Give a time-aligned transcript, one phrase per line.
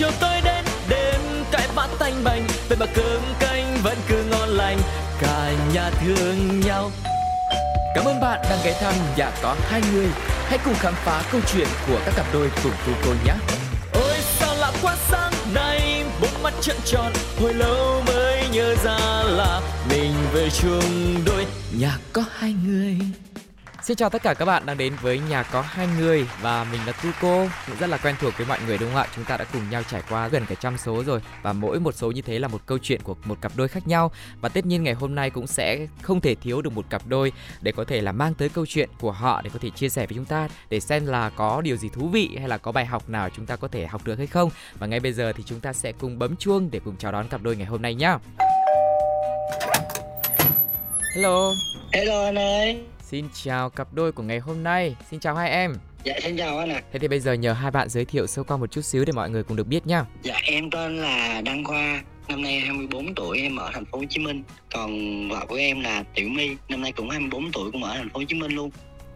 [0.00, 4.48] chiều tối đến đêm cãi vã tanh bành vậy mà cơm canh vẫn cứ ngon
[4.48, 4.78] lành
[5.20, 6.90] cả nhà thương nhau
[7.94, 10.06] Cảm ơn bạn đang ghé thăm nhà có hai người.
[10.46, 13.32] Hãy cùng khám phá câu chuyện của các cặp đôi cùng tu cô nhé.
[13.92, 18.98] Ôi sao lạ quá sáng nay, bốn mắt trợn tròn, hồi lâu mới nhớ ra
[19.24, 19.60] là
[19.90, 21.46] mình về chung đôi
[21.78, 22.96] nhà có hai người.
[23.82, 26.80] Xin chào tất cả các bạn đang đến với nhà có hai người và mình
[26.86, 29.06] là Tuko, cũng rất là quen thuộc với mọi người đúng không ạ?
[29.16, 31.94] Chúng ta đã cùng nhau trải qua gần cả trăm số rồi và mỗi một
[31.94, 34.66] số như thế là một câu chuyện của một cặp đôi khác nhau và tất
[34.66, 37.84] nhiên ngày hôm nay cũng sẽ không thể thiếu được một cặp đôi để có
[37.84, 40.24] thể là mang tới câu chuyện của họ để có thể chia sẻ với chúng
[40.24, 43.28] ta để xem là có điều gì thú vị hay là có bài học nào
[43.36, 45.72] chúng ta có thể học được hay không và ngay bây giờ thì chúng ta
[45.72, 48.18] sẽ cùng bấm chuông để cùng chào đón cặp đôi ngày hôm nay nhá.
[51.14, 51.52] Hello.
[51.92, 52.82] Hello anh ơi.
[53.10, 54.96] Xin chào cặp đôi của ngày hôm nay.
[55.10, 55.74] Xin chào hai em.
[56.04, 56.82] Dạ xin chào anh ạ.
[56.92, 59.12] Thế thì bây giờ nhờ hai bạn giới thiệu sơ qua một chút xíu để
[59.12, 60.04] mọi người cùng được biết nhá.
[60.22, 64.04] Dạ em tên là Đăng Khoa, năm nay 24 tuổi em ở thành phố Hồ
[64.10, 64.42] Chí Minh.
[64.74, 64.90] Còn
[65.28, 68.18] vợ của em là Tiểu My, năm nay cũng 24 tuổi cũng ở thành phố
[68.18, 68.70] Hồ Chí Minh luôn.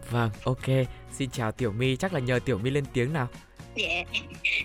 [0.09, 0.67] Vâng, ok.
[1.11, 3.27] Xin chào Tiểu My, chắc là nhờ Tiểu My lên tiếng nào.
[3.75, 4.03] Dạ,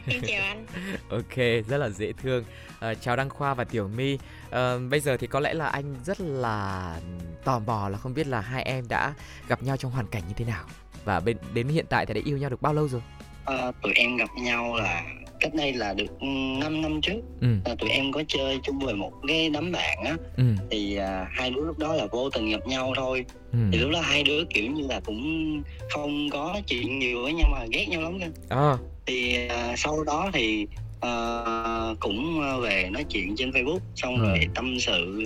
[0.06, 0.66] em chào anh.
[1.08, 1.36] ok,
[1.68, 2.44] rất là dễ thương.
[2.80, 4.18] À, chào Đăng Khoa và Tiểu My.
[4.50, 6.96] À, bây giờ thì có lẽ là anh rất là
[7.44, 9.14] tò mò là không biết là hai em đã
[9.48, 10.64] gặp nhau trong hoàn cảnh như thế nào
[11.04, 13.02] và bên đến hiện tại thì đã yêu nhau được bao lâu rồi?
[13.44, 15.02] À, tụi em gặp nhau là
[15.40, 17.20] cách đây là được 5 năm trước.
[17.40, 17.48] Ừ.
[17.64, 20.16] À, tụi em có chơi chung với một cái đám bạn á.
[20.36, 20.44] Ừ.
[20.70, 23.24] Thì à, hai đứa lúc đó là vô tình gặp nhau thôi.
[23.52, 23.58] Ừ.
[23.72, 27.48] Thì lúc đó hai đứa kiểu như là cũng không có chuyện nhiều với nhau
[27.52, 28.26] mà ghét nhau lắm cơ.
[28.48, 28.76] À.
[29.06, 30.66] Thì à, sau đó thì
[31.06, 34.28] uh, cũng về nói chuyện trên Facebook xong ừ.
[34.28, 35.24] rồi tâm sự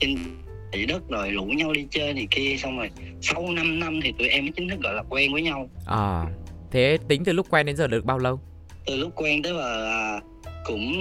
[0.00, 0.16] trên
[0.74, 4.12] thị đất rồi rủ nhau đi chơi này kia xong rồi sau 5 năm thì
[4.18, 6.26] tụi em mới chính thức gọi là quen với nhau à
[6.70, 8.40] thế tính từ lúc quen đến giờ được bao lâu
[8.86, 10.20] từ lúc quen tới là à,
[10.64, 10.92] cũng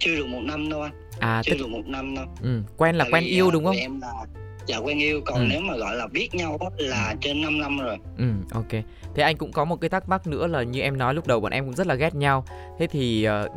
[0.00, 0.92] chưa được một năm đâu anh.
[1.18, 1.58] À chưa tức...
[1.58, 2.24] được một năm đâu.
[2.42, 2.62] Ừ.
[2.76, 3.76] quen là Tại quen vì, yêu đúng không?
[3.76, 4.12] em là
[4.66, 5.20] dạ quen yêu.
[5.24, 5.46] Còn ừ.
[5.50, 7.98] nếu mà gọi là biết nhau là trên 5 năm rồi.
[8.18, 8.70] Ừ ok.
[9.14, 11.40] Thế anh cũng có một cái thắc mắc nữa là như em nói lúc đầu
[11.40, 12.44] bọn em cũng rất là ghét nhau.
[12.78, 13.52] Thế thì uh,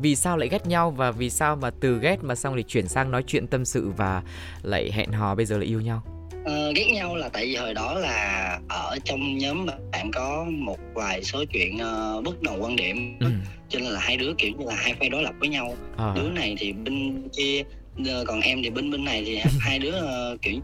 [0.00, 2.88] vì sao lại ghét nhau và vì sao mà từ ghét mà xong thì chuyển
[2.88, 4.22] sang nói chuyện tâm sự và
[4.62, 6.02] lại hẹn hò bây giờ lại yêu nhau
[6.40, 10.78] Uh, ghét nhau là tại vì hồi đó là ở trong nhóm bạn có một
[10.94, 13.26] vài số chuyện uh, bất đồng quan điểm ừ.
[13.68, 16.12] cho nên là hai đứa kiểu như là hai phe đối lập với nhau à.
[16.16, 17.62] đứa này thì bên kia
[18.26, 20.60] còn em thì bên bên này thì hai đứa uh, kiểu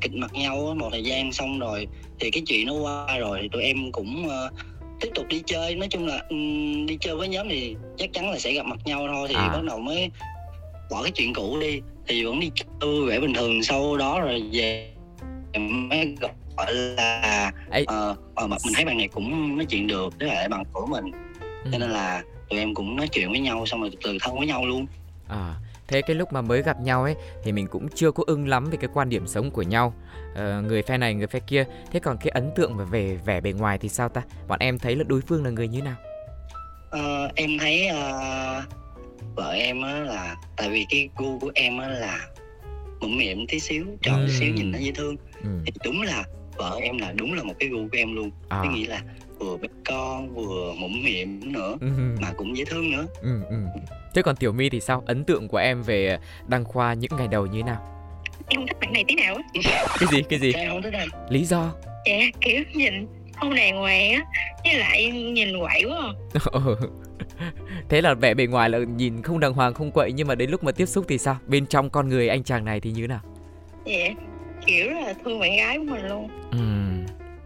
[0.00, 1.86] kịch mặt nhau một thời gian xong rồi
[2.20, 4.52] thì cái chuyện nó qua rồi thì tụi em cũng uh,
[5.00, 8.30] tiếp tục đi chơi nói chung là um, đi chơi với nhóm thì chắc chắn
[8.30, 9.48] là sẽ gặp mặt nhau thôi thì à.
[9.48, 10.10] bắt đầu mới
[10.90, 12.50] bỏ cái chuyện cũ đi thì vẫn đi
[12.80, 14.95] vui vẻ bình thường sau đó rồi về
[15.58, 16.16] mới
[16.56, 20.64] gọi là uh, uh, mình thấy bạn này cũng nói chuyện được với lại bằng
[20.72, 21.04] của mình.
[21.64, 21.70] Ừ.
[21.72, 24.38] cho nên là tụi em cũng nói chuyện với nhau xong rồi từ từ thân
[24.38, 24.86] với nhau luôn.
[25.28, 25.54] À
[25.88, 28.70] thế cái lúc mà mới gặp nhau ấy thì mình cũng chưa có ưng lắm
[28.70, 29.94] về cái quan điểm sống của nhau.
[30.34, 31.64] Ờ, người phe này người phe kia.
[31.92, 34.22] Thế còn cái ấn tượng về vẻ bề ngoài thì sao ta?
[34.48, 35.96] Bọn em thấy là đối phương là người như nào?
[36.90, 38.64] Ờ, em thấy uh,
[39.34, 42.18] vợ em á là tại vì cái gu của em á là
[43.00, 44.26] mũm mỉm tí xíu tròn ừ.
[44.26, 45.48] tí xíu nhìn nó dễ thương ừ.
[45.66, 46.24] thì đúng là
[46.56, 48.60] vợ em là đúng là một cái gu của em luôn à.
[48.64, 49.02] có nghĩa là
[49.38, 51.88] vừa bé con vừa mũm mỉm nữa ừ.
[52.20, 53.56] mà cũng dễ thương nữa ừ, ừ.
[54.14, 57.28] thế còn tiểu my thì sao ấn tượng của em về đăng khoa những ngày
[57.28, 57.82] đầu như thế nào
[58.48, 59.36] em không thích bạn này tí nào
[60.00, 61.74] cái gì cái gì em không thích anh lý do
[62.06, 63.06] dạ kiểu nhìn
[63.36, 64.22] không đàng hoàng á
[64.64, 66.40] với lại nhìn quậy quá à.
[66.52, 66.76] ừ.
[67.88, 70.50] thế là vẻ bề ngoài là nhìn không đàng hoàng không quậy nhưng mà đến
[70.50, 71.36] lúc mà tiếp xúc thì sao?
[71.46, 73.20] Bên trong con người anh chàng này thì như thế nào?
[73.84, 74.08] Dạ
[74.66, 76.28] kiểu là thương bạn gái của mình luôn.
[76.50, 76.58] Ừ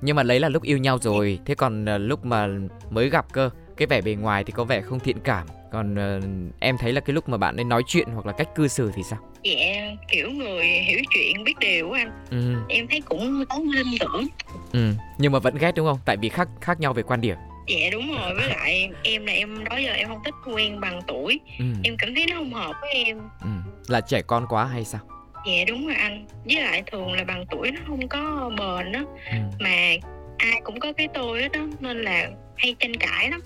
[0.03, 1.39] nhưng mà lấy là lúc yêu nhau rồi.
[1.45, 2.49] Thế còn uh, lúc mà
[2.91, 5.47] mới gặp cơ cái vẻ bề ngoài thì có vẻ không thiện cảm.
[5.73, 6.25] Còn uh,
[6.61, 8.91] em thấy là cái lúc mà bạn ấy nói chuyện hoặc là cách cư xử
[8.95, 12.11] thì sao dạ kiểu người hiểu chuyện biết điều của anh.
[12.31, 12.55] Ừ.
[12.69, 14.27] em thấy cũng có linh tưởng.
[14.73, 15.99] Ừ nhưng mà vẫn ghét đúng không?
[16.05, 17.37] Tại vì khác khác nhau về quan điểm.
[17.69, 18.35] Dạ đúng rồi.
[18.35, 21.41] Với lại em là em đó giờ em không thích quen bằng tuổi.
[21.59, 21.65] Ừ.
[21.85, 23.19] em cảm thấy nó không hợp với em.
[23.41, 23.49] Ừ.
[23.89, 25.01] là trẻ con quá hay sao?
[25.47, 26.27] Dạ đúng rồi anh.
[26.45, 29.01] Với lại thường là bằng tuổi nó không có bền đó
[29.31, 29.39] ừ.
[29.61, 29.93] mà
[30.39, 33.41] ai cũng có cái tôi đó nên là hay tranh cãi lắm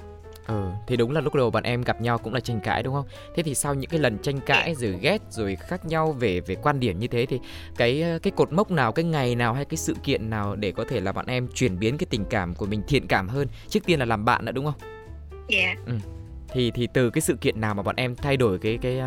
[0.46, 2.94] Ừ, thì đúng là lúc đầu bọn em gặp nhau cũng là tranh cãi đúng
[2.94, 3.06] không?
[3.36, 6.54] Thế thì sau những cái lần tranh cãi rồi ghét rồi khác nhau về về
[6.54, 7.40] quan điểm như thế thì
[7.76, 10.84] cái cái cột mốc nào, cái ngày nào hay cái sự kiện nào để có
[10.88, 13.48] thể là bọn em chuyển biến cái tình cảm của mình thiện cảm hơn?
[13.68, 14.74] Trước tiên là làm bạn đã đúng không?
[15.48, 15.74] Dạ.
[15.86, 15.94] Ừ.
[16.52, 19.00] Thì thì từ cái sự kiện nào mà bọn em thay đổi cái cái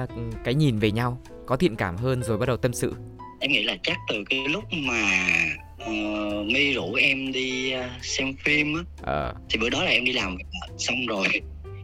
[0.44, 2.94] cái nhìn về nhau, có thiện cảm hơn rồi bắt đầu tâm sự?
[3.40, 5.01] Em nghĩ là chắc từ cái lúc mà
[5.83, 8.83] uh, My rủ em đi uh, xem phim á
[9.13, 9.33] à.
[9.50, 10.38] thì bữa đó là em đi làm
[10.77, 11.27] xong rồi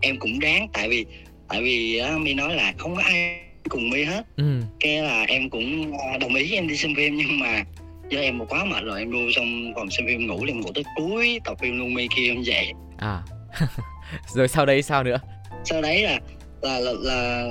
[0.02, 1.06] em cũng ráng tại vì
[1.50, 4.62] tại vì á mi nói là không có ai cùng mi hết ừ.
[4.80, 7.64] cái là em cũng à, đồng ý em đi xem phim nhưng mà
[8.10, 10.70] do em một quá mệt rồi em luôn trong phòng xem phim ngủ em ngủ
[10.76, 13.22] tới cuối tập phim luôn mi kia em dậy à
[14.36, 15.18] rồi sau đấy sao nữa
[15.66, 16.20] sau đấy là
[16.62, 17.50] là là, là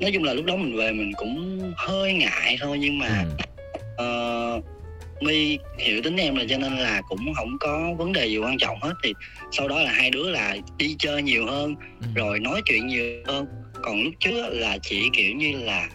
[0.00, 3.24] nói chung là lúc đó mình về mình cũng hơi ngại thôi nhưng mà
[3.96, 4.56] ừ.
[4.58, 4.64] uh,
[5.20, 8.58] mi hiểu tính em là cho nên là cũng không có vấn đề gì quan
[8.58, 8.94] trọng hết.
[9.02, 9.12] Thì
[9.52, 12.06] sau đó là hai đứa là đi chơi nhiều hơn ừ.
[12.14, 13.46] rồi nói chuyện nhiều hơn.
[13.82, 15.88] Còn lúc trước là chỉ kiểu như là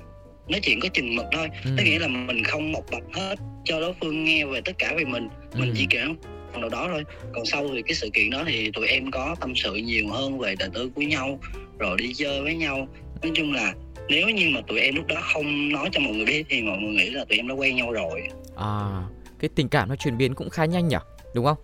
[0.47, 1.47] nói chuyện có chừng mực thôi.
[1.65, 1.71] Ừ.
[1.77, 3.35] tức nghĩa là mình không một bạch hết
[3.65, 5.27] cho đối phương nghe về tất cả về mình.
[5.53, 5.75] Mình ừ.
[5.77, 6.15] chỉ kiểu
[6.51, 7.03] phần nào đó thôi.
[7.33, 10.39] Còn sau thì cái sự kiện đó thì tụi em có tâm sự nhiều hơn
[10.39, 11.39] về đời tư của nhau
[11.79, 12.87] rồi đi chơi với nhau.
[13.23, 13.73] Nói chung là
[14.09, 16.77] nếu như mà tụi em lúc đó không nói cho mọi người biết thì mọi
[16.77, 18.21] người nghĩ là tụi em đã quen nhau rồi
[18.59, 19.03] à
[19.39, 20.97] cái tình cảm nó chuyển biến cũng khá nhanh nhỉ?
[21.35, 21.57] Đúng không?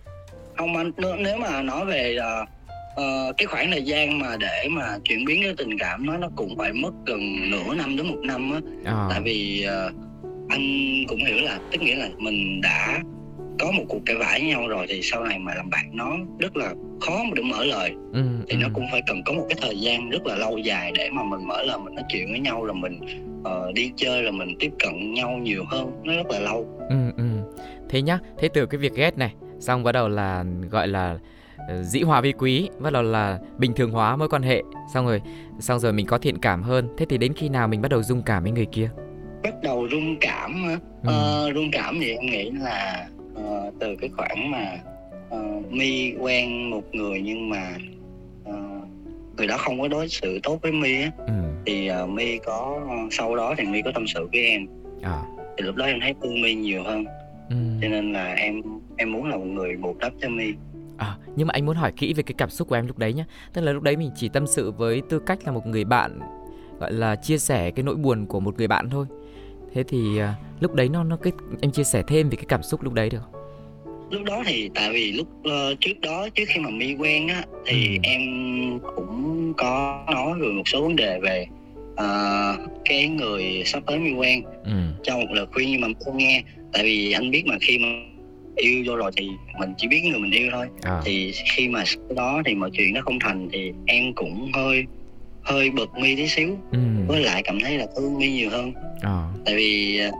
[0.56, 2.48] Không anh nếu mà nói về uh,
[3.00, 6.28] uh, cái khoảng thời gian mà để mà chuyển biến cái tình cảm nó nó
[6.36, 8.60] cũng phải mất gần nửa năm đến một năm á.
[8.84, 9.06] À.
[9.10, 9.94] tại vì uh,
[10.48, 10.62] anh
[11.08, 13.00] cũng hiểu là tức nghĩa là mình đã
[13.58, 16.16] có một cuộc cãi vã với nhau rồi thì sau này mà làm bạn nó
[16.38, 18.58] rất là khó mà để mở lời ừ, thì ừ.
[18.62, 21.22] nó cũng phải cần có một cái thời gian rất là lâu dài để mà
[21.22, 23.00] mình mở lời mình nói chuyện với nhau rồi mình
[23.40, 26.96] uh, đi chơi là mình tiếp cận nhau nhiều hơn nó rất là lâu ừ,
[27.16, 27.24] ừ.
[27.88, 31.18] thế nhá thế từ cái việc ghét này xong bắt đầu là gọi là
[31.68, 34.62] ờ, dĩ hòa vi quý bắt đầu là bình thường hóa mối quan hệ
[34.94, 35.22] xong rồi
[35.60, 38.02] xong rồi mình có thiện cảm hơn thế thì đến khi nào mình bắt đầu
[38.02, 38.90] dung cảm với người kia
[39.42, 41.10] bắt đầu rung cảm ừ.
[41.48, 43.06] uh, rung cảm thì em nghĩ là
[43.68, 44.78] uh, từ cái khoảng mà
[45.30, 47.78] uh, mi quen một người nhưng mà
[48.48, 48.88] uh,
[49.36, 51.32] người đó không có đối xử tốt với mi á ừ.
[51.66, 52.80] thì uh, mi có
[53.10, 54.66] sau đó thì mi có tâm sự với em
[55.02, 55.22] à.
[55.56, 57.04] thì lúc đó em thấy thương mi nhiều hơn
[57.50, 57.56] ừ.
[57.82, 58.62] cho nên là em
[58.96, 60.52] em muốn là một người bù đắp cho mi
[60.96, 63.12] À, nhưng mà anh muốn hỏi kỹ về cái cảm xúc của em lúc đấy
[63.12, 65.84] nhé Tức là lúc đấy mình chỉ tâm sự với tư cách là một người
[65.84, 66.20] bạn
[66.80, 69.06] Gọi là chia sẻ cái nỗi buồn của một người bạn thôi
[69.74, 72.62] Thế thì uh, lúc đấy nó nó cái anh chia sẻ thêm về cái cảm
[72.62, 73.45] xúc lúc đấy được không?
[74.10, 77.44] Lúc đó thì tại vì lúc uh, trước đó trước khi mà mi quen á
[77.66, 78.00] thì ừ.
[78.02, 78.20] em
[78.96, 81.46] cũng có nói về một số vấn đề về
[81.92, 84.72] uh, cái người sắp tới mi quen ừ.
[85.02, 86.42] cho một lời khuyên nhưng mà không nghe
[86.72, 87.88] tại vì anh biết mà khi mà
[88.56, 91.00] yêu vô rồi thì mình chỉ biết người mình yêu thôi à.
[91.04, 94.84] thì khi mà sau đó thì mọi chuyện nó không thành thì em cũng hơi
[95.42, 96.78] hơi bực mi tí xíu ừ.
[97.06, 99.28] với lại cảm thấy là thương mi nhiều hơn à.
[99.44, 100.10] tại vì à,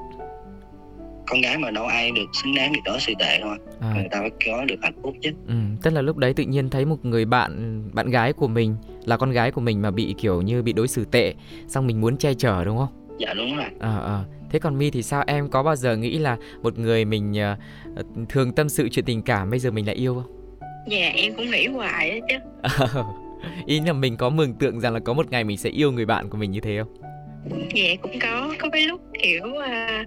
[1.26, 3.92] con gái mà đâu ai được xứng đáng được đó sự tệ thôi à.
[3.94, 5.30] người ta phải có được hạnh phúc chứ.
[5.48, 5.54] Ừ.
[5.82, 9.16] tức là lúc đấy tự nhiên thấy một người bạn bạn gái của mình là
[9.16, 11.34] con gái của mình mà bị kiểu như bị đối xử tệ
[11.68, 13.18] xong mình muốn che chở đúng không?
[13.18, 14.24] Dạ đúng rồi à, à.
[14.50, 15.24] thế còn mi thì sao?
[15.26, 17.34] Em có bao giờ nghĩ là một người mình
[18.00, 20.32] uh, thường tâm sự chuyện tình cảm bây giờ mình lại yêu không?
[20.88, 22.36] Dạ em cũng nghĩ hoài đó chứ.
[23.66, 26.06] Ý là mình có mường tượng rằng là có một ngày mình sẽ yêu người
[26.06, 26.94] bạn của mình như thế không?
[27.74, 28.54] Dạ cũng có.
[28.58, 30.06] Có cái lúc kiểu uh,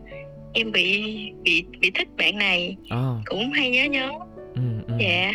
[0.54, 1.04] em bị
[1.44, 2.78] bị bị thích bạn này.
[2.90, 3.14] À.
[3.26, 4.10] cũng hay nhớ nhớ.
[4.56, 4.94] Ừ, ừ.
[5.00, 5.32] dạ.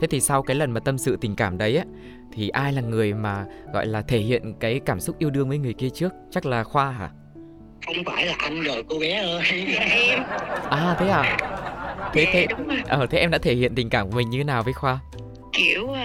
[0.00, 1.84] Thế thì sau cái lần mà tâm sự tình cảm đấy á
[2.32, 5.58] thì ai là người mà gọi là thể hiện cái cảm xúc yêu đương với
[5.58, 6.12] người kia trước?
[6.30, 7.10] Chắc là khoa hả?
[7.86, 9.42] Không phải là anh rồi cô bé ơi.
[9.74, 10.22] Dạ em.
[10.70, 11.38] À thế à?
[12.12, 12.46] Thế dạ, thế
[12.88, 14.98] ờ thế em đã thể hiện tình cảm của mình như thế nào với khoa?
[15.52, 15.98] Kiểu uh,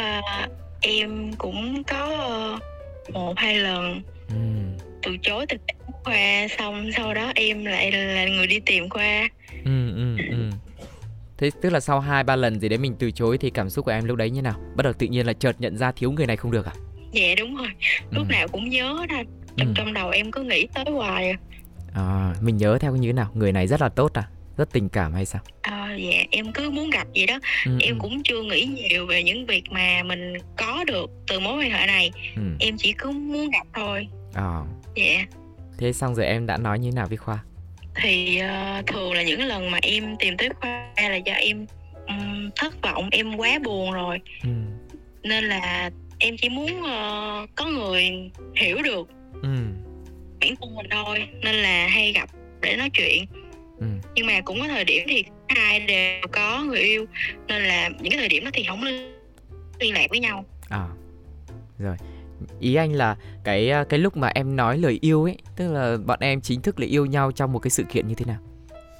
[0.81, 2.09] em cũng có
[2.55, 4.01] uh, một hai lần
[4.33, 4.85] ừ.
[5.01, 5.57] từ chối từ
[6.03, 9.29] khoa xong sau đó em lại là người đi tìm khoa
[9.65, 10.49] ừ ừ ừ
[11.37, 13.85] thế tức là sau hai ba lần gì đấy mình từ chối thì cảm xúc
[13.85, 16.11] của em lúc đấy như nào bắt đầu tự nhiên là chợt nhận ra thiếu
[16.11, 16.73] người này không được à
[17.11, 17.69] dạ đúng rồi
[18.11, 18.31] lúc ừ.
[18.31, 19.23] nào cũng nhớ ra
[19.57, 19.73] trong ừ.
[19.75, 21.37] trong đầu em cứ nghĩ tới hoài à.
[21.93, 24.23] à mình nhớ theo như thế nào người này rất là tốt à
[24.57, 27.93] rất tình cảm hay sao à, dạ em cứ muốn gặp vậy đó ừ, em
[27.93, 27.99] ừ.
[28.01, 31.87] cũng chưa nghĩ nhiều về những việc mà mình có được từ mối quan hệ
[31.87, 32.41] này ừ.
[32.59, 34.61] em chỉ cứ muốn gặp thôi à.
[34.95, 35.25] dạ
[35.77, 37.43] thế xong rồi em đã nói như thế nào với khoa
[37.95, 38.41] thì
[38.79, 41.65] uh, thường là những lần mà em tìm tới khoa là do em
[42.07, 44.49] um, thất vọng em quá buồn rồi ừ.
[45.23, 49.07] nên là em chỉ muốn uh, có người hiểu được
[49.41, 49.49] ừ.
[50.39, 52.29] bản thân mình thôi nên là hay gặp
[52.61, 53.25] để nói chuyện
[53.79, 53.85] ừ.
[54.15, 57.05] nhưng mà cũng có thời điểm thì hai đều có người yêu
[57.47, 58.83] nên là những cái thời điểm đó thì không
[59.79, 60.87] liên lạc với nhau à
[61.79, 61.95] rồi
[62.59, 66.19] ý anh là cái cái lúc mà em nói lời yêu ấy tức là bọn
[66.21, 68.39] em chính thức là yêu nhau trong một cái sự kiện như thế nào?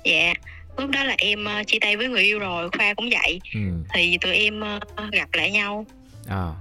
[0.05, 0.33] Dạ
[0.77, 3.39] lúc đó là em uh, chia tay với người yêu rồi khoa cũng vậy.
[3.53, 3.59] Ừ.
[3.93, 5.85] thì tụi em uh, gặp lại nhau.
[6.27, 6.53] À.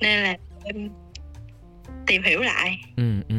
[0.00, 0.88] nên là em
[2.06, 2.80] tìm hiểu lại.
[2.96, 3.34] Ừ ừ.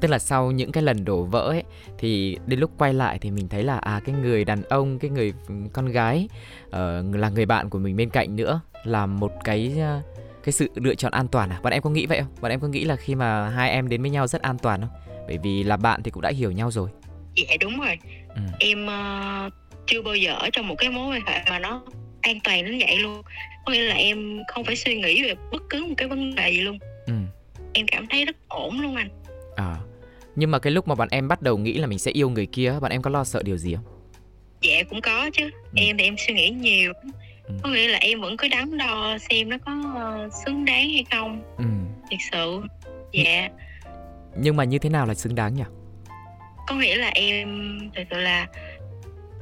[0.00, 1.62] Tức là sau những cái lần đổ vỡ ấy
[1.98, 5.10] thì đến lúc quay lại thì mình thấy là à cái người đàn ông cái
[5.10, 5.32] người
[5.72, 6.28] con gái
[6.66, 6.72] uh,
[7.14, 10.15] là người bạn của mình bên cạnh nữa là một cái uh,
[10.46, 11.60] cái sự lựa chọn an toàn à?
[11.62, 12.34] Bọn em có nghĩ vậy không?
[12.40, 14.80] Bọn em có nghĩ là khi mà hai em đến với nhau rất an toàn
[14.80, 14.90] không?
[15.26, 16.90] Bởi vì là bạn thì cũng đã hiểu nhau rồi.
[17.36, 17.98] Dạ đúng rồi.
[18.28, 18.40] Ừ.
[18.60, 19.52] em uh,
[19.86, 21.82] chưa bao giờ ở trong một cái mối quan hệ mà nó
[22.20, 23.22] an toàn đến vậy luôn.
[23.66, 26.50] Có nghĩa là em không phải suy nghĩ về bất cứ một cái vấn đề
[26.50, 26.78] gì luôn.
[27.06, 27.12] Ừ.
[27.72, 29.08] em cảm thấy rất ổn luôn anh.
[29.56, 29.76] À.
[30.36, 32.46] Nhưng mà cái lúc mà bọn em bắt đầu nghĩ là mình sẽ yêu người
[32.46, 33.84] kia bọn em có lo sợ điều gì không?
[34.62, 35.50] Dạ cũng có chứ.
[35.54, 35.74] Ừ.
[35.74, 36.92] em thì em suy nghĩ nhiều
[37.48, 37.54] ừ.
[37.62, 39.72] có nghĩa là em vẫn cứ đắn đo xem nó có
[40.26, 41.64] uh, xứng đáng hay không ừ.
[42.10, 42.60] thật sự
[43.12, 43.48] dạ
[44.38, 45.64] nhưng mà như thế nào là xứng đáng nhỉ
[46.66, 48.46] có nghĩa là em thật sự là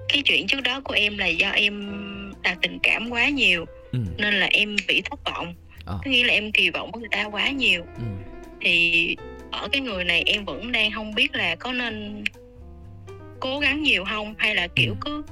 [0.09, 1.93] cái chuyện trước đó của em là do em
[2.43, 3.99] đặt tình cảm quá nhiều ừ.
[4.19, 5.55] nên là em bị thất vọng
[5.87, 5.95] à.
[6.05, 8.05] có nghĩa là em kỳ vọng với người ta quá nhiều ừ.
[8.61, 9.17] thì
[9.51, 12.25] ở cái người này em vẫn đang không biết là có nên
[13.41, 14.97] cố gắng nhiều không hay là kiểu ừ.
[15.01, 15.25] cứ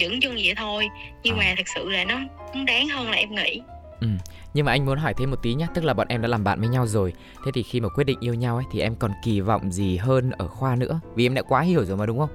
[0.00, 0.88] dững chân vậy thôi
[1.22, 1.38] nhưng à.
[1.38, 2.20] mà thật sự là nó
[2.66, 3.62] đáng hơn là em nghĩ
[4.00, 4.08] ừ.
[4.54, 6.44] nhưng mà anh muốn hỏi thêm một tí nhé tức là bọn em đã làm
[6.44, 7.12] bạn với nhau rồi
[7.44, 9.96] thế thì khi mà quyết định yêu nhau ấy thì em còn kỳ vọng gì
[9.96, 12.30] hơn ở khoa nữa vì em đã quá hiểu rồi mà đúng không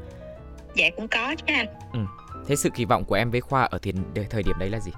[0.76, 2.00] dạ cũng có chứ anh ừ.
[2.48, 3.96] thế sự kỳ vọng của em với khoa ở thiền,
[4.30, 4.92] thời điểm đấy là gì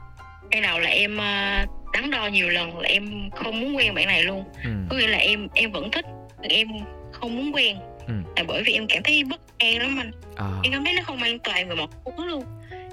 [0.51, 4.07] ban đầu là em uh, đắn đo nhiều lần là em không muốn quen bạn
[4.07, 4.69] này luôn ừ.
[4.89, 6.05] có nghĩa là em em vẫn thích
[6.41, 6.67] em
[7.12, 8.13] không muốn quen ừ.
[8.35, 10.59] là bởi vì em cảm thấy bất an lắm anh à.
[10.63, 12.43] em cảm thấy nó không an toàn về một hướng luôn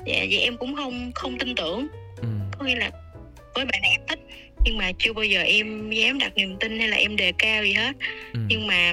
[0.07, 2.29] dạ vậy em cũng không không tin tưởng ừ.
[2.59, 2.91] có nghĩa là
[3.55, 4.21] với bạn này em thích
[4.65, 7.65] nhưng mà chưa bao giờ em dám đặt niềm tin hay là em đề cao
[7.65, 7.93] gì hết
[8.33, 8.41] ừ.
[8.49, 8.93] nhưng mà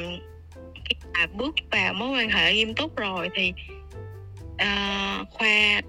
[0.85, 3.53] khi mà bước vào mối quan hệ nghiêm túc rồi thì
[4.53, 5.81] uh, khoa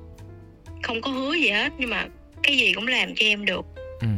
[0.83, 2.07] không có hứa gì hết nhưng mà
[2.43, 3.67] cái gì cũng làm cho em được
[4.01, 4.09] ừ.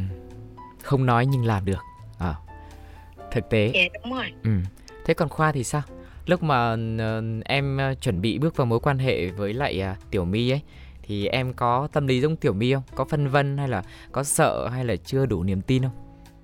[0.83, 1.81] không nói nhưng làm được
[2.19, 2.33] à
[3.31, 4.51] thực tế dạ đúng rồi ừ.
[5.05, 5.81] thế còn khoa thì sao
[6.25, 10.11] lúc mà uh, em uh, chuẩn bị bước vào mối quan hệ với lại uh,
[10.11, 10.61] tiểu my ấy
[11.03, 12.83] thì em có tâm lý giống tiểu my không?
[12.95, 15.91] Có phân vân hay là có sợ hay là chưa đủ niềm tin không?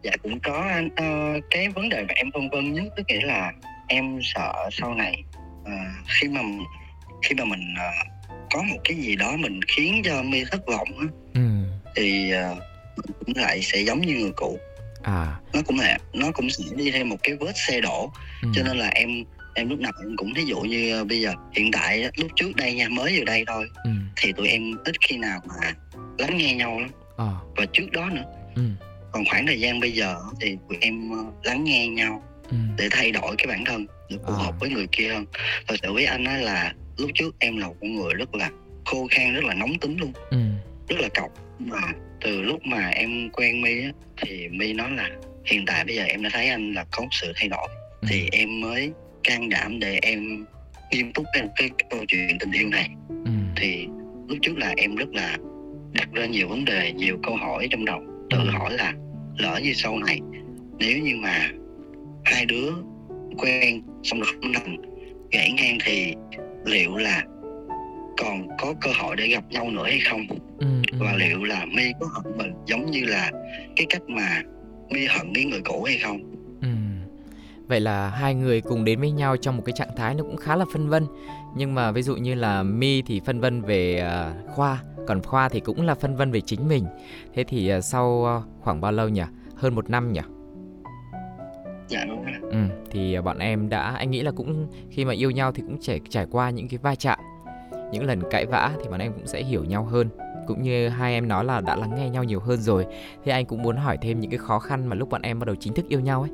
[0.03, 0.86] Dạ cũng có anh.
[0.88, 3.51] Uh, cái vấn đề mà em phân vân nhất tức nghĩa là
[3.88, 5.24] em sợ sau này
[5.62, 5.67] uh,
[6.07, 6.41] khi mà
[7.21, 8.07] khi mà mình uh,
[8.53, 11.41] có một cái gì đó mình khiến cho mi thất vọng á ừ.
[11.95, 12.57] thì uh,
[13.19, 14.59] cũng lại sẽ giống như người cũ.
[15.03, 15.39] À.
[15.53, 18.12] Nó cũng là nó cũng sẽ đi theo một cái vết xe đổ.
[18.41, 18.50] Ừ.
[18.55, 21.34] cho nên là em em lúc nào em cũng thí dụ như uh, bây giờ
[21.56, 23.91] hiện tại lúc trước đây nha mới vừa đây thôi ừ.
[24.15, 25.74] thì tụi em ít khi nào mà
[26.18, 27.32] lắng nghe nhau lắm à.
[27.56, 28.24] và trước đó nữa
[28.56, 28.62] ừ.
[29.12, 32.58] còn khoảng thời gian bây giờ thì tụi em uh, lắng nghe nhau ừ.
[32.77, 34.38] để thay đổi cái bản thân để phù à.
[34.38, 35.25] hợp với người kia hơn
[35.68, 38.50] thật sự với anh á là lúc trước em là một người rất là
[38.86, 40.38] khô khan rất là nóng tính luôn ừ.
[40.88, 41.82] rất là cọc mà
[42.22, 43.91] từ lúc mà em quen my á
[44.22, 45.10] thì my nói là
[45.46, 47.68] hiện tại bây giờ em đã thấy anh là có sự thay đổi
[48.01, 48.08] ừ.
[48.10, 48.91] thì em mới
[49.23, 50.45] can đảm để em
[50.91, 53.31] nghiêm túc cái, cái câu chuyện tình yêu này ừ.
[53.55, 53.88] thì
[54.27, 55.38] lúc trước là em rất là
[55.93, 58.49] đặt ra nhiều vấn đề nhiều câu hỏi trong đầu tự ừ.
[58.51, 58.93] hỏi là
[59.38, 60.19] lỡ như sau này
[60.79, 61.49] nếu như mà
[62.25, 62.71] hai đứa
[63.38, 64.77] quen xong rồi không thành
[65.31, 66.13] gãy ngang thì
[66.65, 67.23] liệu là
[68.17, 70.27] còn có cơ hội để gặp nhau nữa hay không
[70.59, 70.97] ừ, ừ.
[70.99, 73.31] và liệu là mi có hận mình giống như là
[73.75, 74.43] cái cách mà
[74.89, 76.38] mi hận cái người cũ hay không.
[77.69, 80.38] Vậy là hai người cùng đến với nhau trong một cái trạng thái nó cũng
[80.38, 81.05] khá là phân vân.
[81.55, 84.09] Nhưng mà ví dụ như là mi thì phân vân về
[84.45, 86.85] uh, khoa còn khoa thì cũng là phân vân về chính mình.
[87.33, 89.21] Thế thì uh, sau uh, khoảng bao lâu nhỉ?
[89.55, 90.21] Hơn một năm nhỉ?
[91.88, 92.57] Dạ đúng rồi ừ,
[92.91, 96.01] thì bọn em đã anh nghĩ là cũng khi mà yêu nhau thì cũng trải
[96.09, 97.19] trải qua những cái va chạm.
[97.91, 100.09] Những lần cãi vã thì bọn em cũng sẽ hiểu nhau hơn.
[100.47, 102.85] Cũng như hai em nói là đã lắng nghe nhau nhiều hơn rồi.
[103.23, 105.45] Thì anh cũng muốn hỏi thêm những cái khó khăn mà lúc bọn em bắt
[105.45, 106.31] đầu chính thức yêu nhau ấy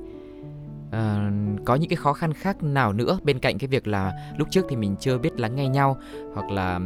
[0.95, 1.31] à,
[1.65, 4.65] có những cái khó khăn khác nào nữa bên cạnh cái việc là lúc trước
[4.69, 5.97] thì mình chưa biết lắng nghe nhau
[6.33, 6.79] hoặc là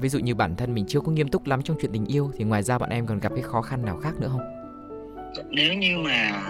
[0.00, 2.30] ví dụ như bản thân mình chưa có nghiêm túc lắm trong chuyện tình yêu
[2.36, 4.40] thì ngoài ra bọn em còn gặp cái khó khăn nào khác nữa không
[5.50, 6.42] nếu như mà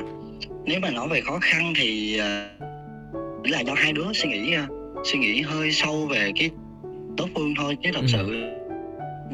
[0.64, 5.06] nếu mà nói về khó khăn thì uh, là do hai đứa suy nghĩ uh,
[5.06, 6.50] suy nghĩ hơi sâu về cái
[7.16, 8.06] đối phương thôi chứ thật ừ.
[8.06, 8.42] sự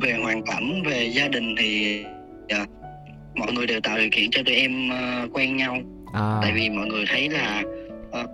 [0.03, 2.05] về hoàn cảnh về gia đình thì
[2.63, 2.69] uh,
[3.35, 5.77] mọi người đều tạo điều kiện cho tụi em uh, quen nhau
[6.15, 6.39] à.
[6.43, 7.63] tại vì mọi người thấy là
[8.23, 8.31] uh,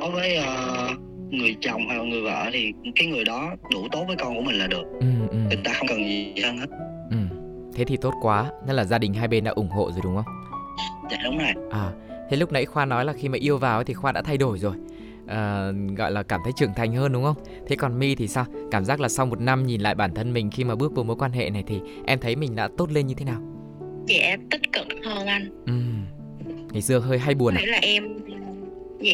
[0.00, 0.98] đối với uh,
[1.30, 4.42] người chồng hay là người vợ thì cái người đó đủ tốt với con của
[4.42, 4.84] mình là được.
[5.00, 5.36] Ừ, ừ.
[5.36, 6.66] người ta không cần gì hơn hết.
[7.10, 7.16] Ừ.
[7.74, 8.50] thế thì tốt quá.
[8.66, 10.34] Nên là gia đình hai bên đã ủng hộ rồi đúng không?
[11.10, 11.52] Dạ đúng rồi.
[11.70, 11.92] À
[12.32, 14.58] thế lúc nãy khoa nói là khi mà yêu vào thì khoa đã thay đổi
[14.58, 14.74] rồi.
[15.26, 17.36] À, gọi là cảm thấy trưởng thành hơn đúng không?
[17.66, 18.44] Thế còn mi thì sao?
[18.70, 21.04] Cảm giác là sau một năm nhìn lại bản thân mình khi mà bước vào
[21.04, 23.40] mối quan hệ này thì em thấy mình đã tốt lên như thế nào?
[24.06, 25.48] Dạ tích cực hơn anh.
[25.66, 25.72] Ừ.
[26.72, 28.18] ngày xưa hơi hay buồn à là em
[29.00, 29.12] dạ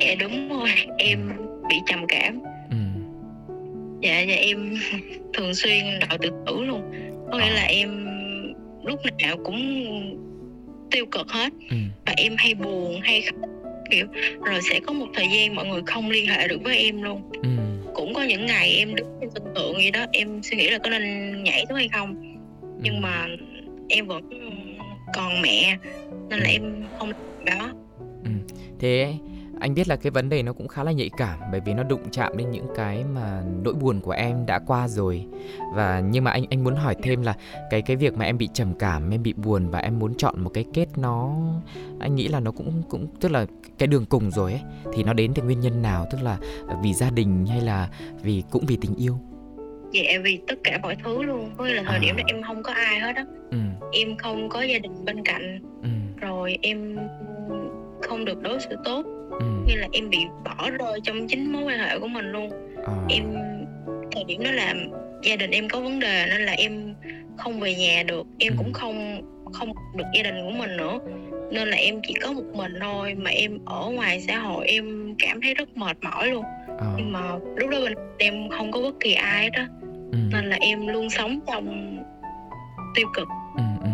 [0.00, 0.68] dạ đúng rồi
[0.98, 1.28] em
[1.68, 2.76] bị trầm cảm ừ.
[4.00, 4.74] dạ dạ em
[5.34, 6.82] thường xuyên đau tự tử luôn
[7.32, 7.54] có nghĩa à.
[7.54, 8.06] là em
[8.84, 9.58] lúc nào cũng
[10.90, 11.76] tiêu cực hết ừ.
[12.06, 13.24] và em hay buồn hay
[13.90, 14.06] kiểu
[14.44, 17.30] rồi sẽ có một thời gian mọi người không liên hệ được với em luôn
[17.42, 17.48] ừ.
[17.94, 20.78] cũng có những ngày em đứng trên sân thượng vậy đó em suy nghĩ là
[20.78, 22.38] có nên nhảy xuống hay không
[22.82, 23.00] nhưng ừ.
[23.00, 23.26] mà
[23.88, 24.30] em vẫn
[25.14, 25.78] còn mẹ
[26.28, 26.52] nên là ừ.
[26.52, 27.12] em không
[27.44, 27.72] đó
[28.24, 28.30] ừ.
[28.78, 29.14] thế
[29.60, 31.82] anh biết là cái vấn đề nó cũng khá là nhạy cảm bởi vì nó
[31.82, 35.26] đụng chạm đến những cái mà nỗi buồn của em đã qua rồi
[35.74, 37.34] và nhưng mà anh anh muốn hỏi thêm là
[37.70, 40.40] cái cái việc mà em bị trầm cảm em bị buồn và em muốn chọn
[40.40, 41.36] một cái kết nó
[42.00, 43.46] anh nghĩ là nó cũng cũng tức là
[43.78, 44.62] cái đường cùng rồi ấy
[44.94, 46.38] thì nó đến từ nguyên nhân nào tức là
[46.82, 47.88] vì gia đình hay là
[48.22, 49.18] vì cũng vì tình yêu
[49.92, 51.98] dạ vì tất cả mọi thứ luôn với là thời à.
[51.98, 53.58] điểm đó em không có ai hết á ừ.
[53.92, 55.88] em không có gia đình bên cạnh ừ.
[56.38, 56.96] Rồi em
[58.02, 59.04] không được đối xử tốt
[59.40, 59.46] ừ.
[59.66, 62.50] như là em bị bỏ rơi trong chính mối quan hệ của mình luôn
[62.86, 62.94] à.
[63.08, 63.24] em
[64.12, 64.74] thời điểm đó là
[65.22, 66.94] gia đình em có vấn đề nên là em
[67.36, 68.56] không về nhà được em ừ.
[68.58, 70.98] cũng không không được gia đình của mình nữa
[71.52, 75.14] nên là em chỉ có một mình thôi mà em ở ngoài xã hội em
[75.18, 76.44] cảm thấy rất mệt mỏi luôn
[76.78, 76.86] à.
[76.96, 77.20] nhưng mà
[77.56, 79.62] lúc đó bên em không có bất kỳ ai đó
[80.12, 80.18] ừ.
[80.32, 81.96] nên là em luôn sống trong
[82.94, 83.87] tiêu cực ừ, ừ.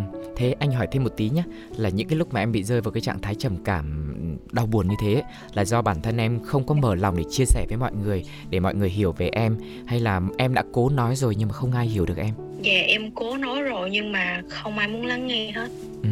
[0.44, 1.42] Thế anh hỏi thêm một tí nhé
[1.76, 4.14] là những cái lúc mà em bị rơi vào cái trạng thái trầm cảm
[4.52, 5.22] đau buồn như thế
[5.54, 8.24] là do bản thân em không có mở lòng để chia sẻ với mọi người
[8.50, 11.54] để mọi người hiểu về em hay là em đã cố nói rồi nhưng mà
[11.54, 15.06] không ai hiểu được em dạ em cố nói rồi nhưng mà không ai muốn
[15.06, 15.68] lắng nghe hết
[16.02, 16.08] ừ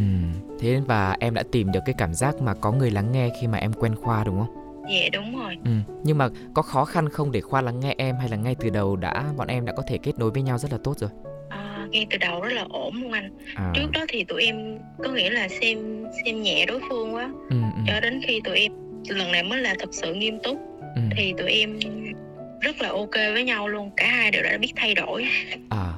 [0.60, 3.46] thế và em đã tìm được cái cảm giác mà có người lắng nghe khi
[3.46, 5.56] mà em quen khoa đúng không Dạ đúng rồi.
[5.64, 5.70] Ừ,
[6.04, 8.70] nhưng mà có khó khăn không để Khoa lắng nghe em hay là ngay từ
[8.70, 11.10] đầu đã bọn em đã có thể kết nối với nhau rất là tốt rồi?
[11.92, 13.30] Ngay từ đầu rất là ổn luôn anh.
[13.54, 13.72] À.
[13.74, 17.32] Trước đó thì tụi em có nghĩa là xem xem nhẹ đối phương quá.
[17.50, 17.82] Ừ, ừ.
[17.86, 18.72] Cho đến khi tụi em
[19.08, 20.58] lần này mới là thật sự nghiêm túc
[20.94, 21.02] ừ.
[21.16, 21.78] thì tụi em
[22.60, 23.90] rất là ok với nhau luôn.
[23.96, 25.24] Cả hai đều đã biết thay đổi.
[25.68, 25.92] À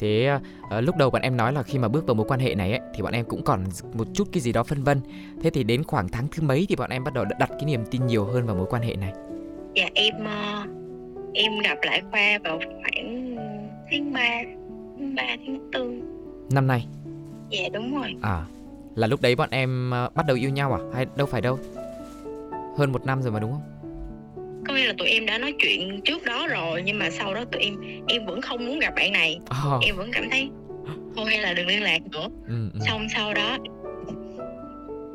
[0.00, 2.54] thế uh, lúc đầu bọn em nói là khi mà bước vào mối quan hệ
[2.54, 3.64] này ấy, thì bọn em cũng còn
[3.94, 5.00] một chút cái gì đó phân vân
[5.42, 7.80] thế thì đến khoảng tháng thứ mấy thì bọn em bắt đầu đặt cái niềm
[7.90, 9.12] tin nhiều hơn vào mối quan hệ này
[9.74, 10.68] dạ em uh,
[11.34, 13.36] em gặp lại khoa vào khoảng
[13.90, 14.65] tháng 3 tháng
[14.96, 16.00] 3 tháng 4
[16.50, 16.86] năm nay?
[17.50, 18.14] Dạ đúng rồi.
[18.22, 18.44] À
[18.96, 20.80] là lúc đấy bọn em uh, bắt đầu yêu nhau à?
[20.94, 21.58] Hay đâu phải đâu?
[22.76, 23.62] Hơn một năm rồi mà đúng không?
[24.68, 27.44] Có nghĩa là tụi em đã nói chuyện trước đó rồi nhưng mà sau đó
[27.44, 27.74] tụi em
[28.08, 29.38] em vẫn không muốn gặp bạn này.
[29.44, 29.82] Oh.
[29.82, 30.50] em vẫn cảm thấy
[31.16, 32.28] thôi hay là đừng liên lạc nữa.
[32.48, 32.80] Ừ, ừ.
[32.86, 33.58] xong sau đó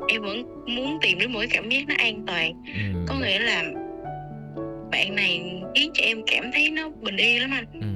[0.08, 2.62] em vẫn muốn tìm đến một cái cảm giác nó an toàn.
[2.66, 3.04] Ừ.
[3.08, 3.62] có nghĩa là
[4.90, 7.66] bạn này khiến cho em cảm thấy nó bình yên lắm anh.
[7.72, 7.86] Ừ.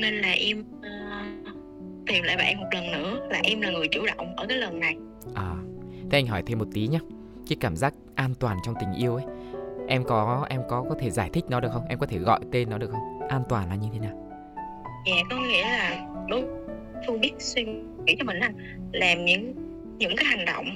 [0.00, 0.86] nên là em uh,
[2.06, 4.80] tìm lại bạn một lần nữa là em là người chủ động ở cái lần
[4.80, 4.96] này.
[5.34, 5.54] À
[6.10, 6.98] thế anh hỏi thêm một tí nhé
[7.48, 9.24] cái cảm giác an toàn trong tình yêu ấy
[9.88, 11.82] em có em có có thể giải thích nó được không?
[11.88, 13.28] Em có thể gọi tên nó được không?
[13.28, 14.30] An toàn là như thế nào?
[15.06, 16.44] Dạ có nghĩa là đối
[17.06, 17.64] phương biết suy
[18.04, 18.54] nghĩ cho mình anh
[18.92, 19.54] làm những
[19.98, 20.66] những cái hành động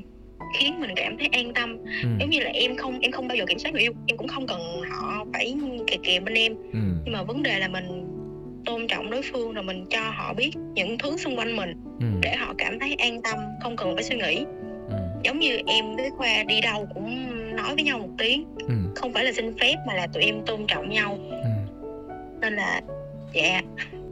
[0.58, 1.76] khiến mình cảm thấy an tâm.
[2.02, 2.08] Ừ.
[2.20, 4.28] giống như là em không em không bao giờ kiểm soát người yêu em cũng
[4.28, 6.54] không cần họ phải kè kè bên em.
[6.72, 6.78] Ừ.
[7.04, 8.09] nhưng mà vấn đề là mình
[8.70, 12.06] tôn trọng đối phương rồi mình cho họ biết những thứ xung quanh mình ừ.
[12.22, 14.44] để họ cảm thấy an tâm không cần phải suy nghĩ
[14.88, 14.96] ừ.
[15.24, 18.74] giống như em với khoa đi đâu cũng nói với nhau một tiếng ừ.
[18.96, 21.48] không phải là xin phép mà là tụi em tôn trọng nhau ừ.
[22.40, 22.80] nên là
[23.32, 23.62] dạ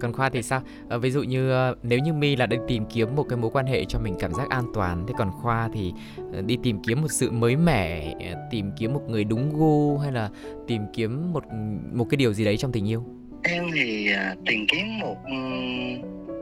[0.00, 2.84] còn khoa thì sao à, ví dụ như ờ, nếu như mi là đi tìm
[2.86, 5.68] kiếm một cái mối quan hệ cho mình cảm giác an toàn thế còn khoa
[5.72, 5.92] thì
[6.32, 8.14] ờ, đi tìm kiếm một sự mới mẻ
[8.50, 10.30] tìm kiếm một người đúng gu hay là
[10.66, 11.44] tìm kiếm một
[11.92, 15.16] một cái điều gì đấy trong tình yêu em thì uh, tìm kiếm một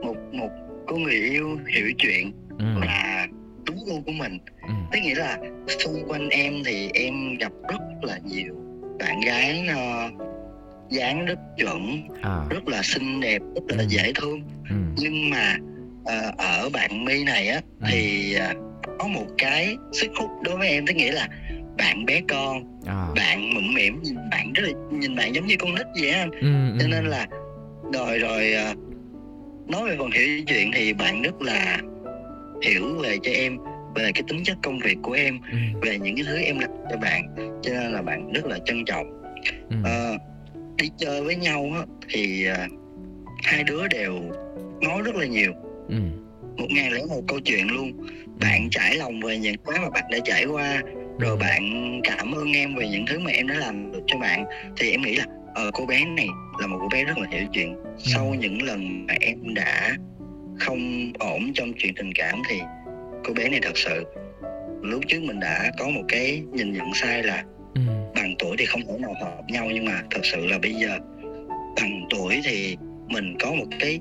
[0.03, 0.49] một một
[0.87, 2.65] cô người yêu hiểu chuyện ừ.
[2.81, 3.27] và
[3.65, 4.73] đúng gu của mình ừ.
[4.91, 5.37] tức nghĩa là
[5.79, 8.55] xung quanh em thì em gặp rất là nhiều
[8.99, 10.27] bạn gái uh,
[10.89, 12.45] dáng rất chuẩn à.
[12.49, 13.87] rất là xinh đẹp rất là ừ.
[13.89, 14.75] dễ thương ừ.
[14.97, 15.55] nhưng mà
[16.01, 17.87] uh, ở bạn mi này á ừ.
[17.91, 18.57] thì uh,
[18.99, 21.29] có một cái sức hút đối với em tức nghĩa là
[21.77, 23.07] bạn bé con à.
[23.15, 26.47] bạn mũm mỉm bạn rất là nhìn bạn giống như con nít vậy á ừ,
[26.79, 26.87] cho ừ.
[26.87, 27.27] nên là
[27.93, 28.77] rồi rồi uh,
[29.69, 31.77] nói về phần hiểu chuyện thì bạn rất là
[32.63, 33.57] hiểu về cho em
[33.95, 35.57] về cái tính chất công việc của em ừ.
[35.81, 38.85] về những cái thứ em làm cho bạn cho nên là bạn rất là trân
[38.85, 39.23] trọng
[39.69, 39.75] ừ.
[39.83, 40.13] à,
[40.77, 42.67] đi chơi với nhau á, thì à,
[43.43, 44.13] hai đứa đều
[44.81, 45.53] nói rất là nhiều
[45.89, 45.95] ừ.
[46.57, 47.91] một ngàn lẻ một câu chuyện luôn
[48.39, 50.81] bạn trải lòng về những cái mà bạn đã trải qua
[51.19, 51.61] rồi bạn
[52.03, 54.45] cảm ơn em về những thứ mà em đã làm được cho bạn
[54.77, 55.25] thì em nghĩ là
[55.55, 56.27] ờ, cô bé này
[56.59, 57.89] là một cô bé rất là hiểu chuyện ừ.
[57.97, 59.95] sau những lần mà em đã
[60.59, 62.59] không ổn trong chuyện tình cảm thì
[63.23, 64.05] cô bé này thật sự
[64.81, 67.43] lúc trước mình đã có một cái nhìn nhận sai là
[67.75, 67.81] ừ.
[68.15, 70.99] bằng tuổi thì không thể nào hợp nhau nhưng mà thật sự là bây giờ
[71.81, 72.77] bằng tuổi thì
[73.07, 73.99] mình có một cái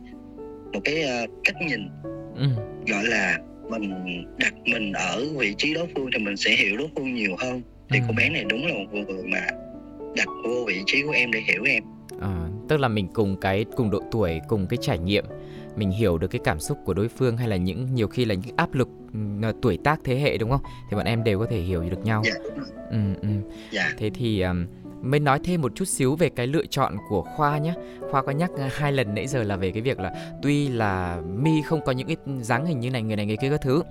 [0.72, 1.88] một cái uh, cách nhìn
[2.36, 2.48] ừ.
[2.86, 3.38] gọi là
[3.70, 7.36] mình đặt mình ở vị trí đối phương thì mình sẽ hiểu đối phương nhiều
[7.38, 8.04] hơn thì ừ.
[8.08, 9.46] cô bé này đúng là một người mà
[10.16, 11.82] đặt vô vị trí của em để hiểu em
[12.20, 15.24] à, tức là mình cùng cái cùng độ tuổi cùng cái trải nghiệm
[15.76, 18.34] mình hiểu được cái cảm xúc của đối phương hay là những nhiều khi là
[18.34, 18.88] những áp lực
[19.48, 22.04] uh, tuổi tác thế hệ đúng không thì bọn em đều có thể hiểu được
[22.04, 22.32] nhau dạ.
[22.90, 23.28] ừ, ừ.
[23.70, 23.92] Dạ.
[23.98, 24.66] thế thì um,
[25.02, 27.74] mới nói thêm một chút xíu về cái lựa chọn của khoa nhé
[28.10, 31.20] khoa có nhắc à, hai lần nãy giờ là về cái việc là tuy là
[31.36, 33.82] mi không có những cái dáng hình như này, người này người kia các thứ,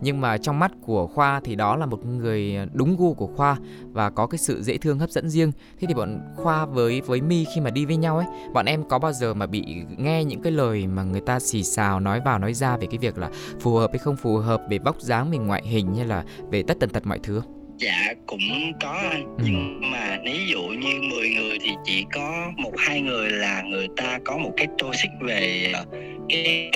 [0.00, 3.56] nhưng mà trong mắt của khoa thì đó là một người đúng gu của khoa
[3.92, 7.20] và có cái sự dễ thương hấp dẫn riêng thế thì bọn khoa với với
[7.20, 9.64] mi khi mà đi với nhau ấy, bọn em có bao giờ mà bị
[9.98, 12.98] nghe những cái lời mà người ta xì xào, nói vào nói ra về cái
[12.98, 16.06] việc là phù hợp hay không phù hợp về vóc dáng mình ngoại hình hay
[16.06, 17.63] là về tất tần tật mọi thứ không?
[17.78, 19.44] Dạ cũng có anh ừ.
[19.44, 23.88] Nhưng mà ví dụ như 10 người thì chỉ có một hai người là người
[23.96, 25.84] ta có một cái toxic về ờ,
[26.28, 26.70] cái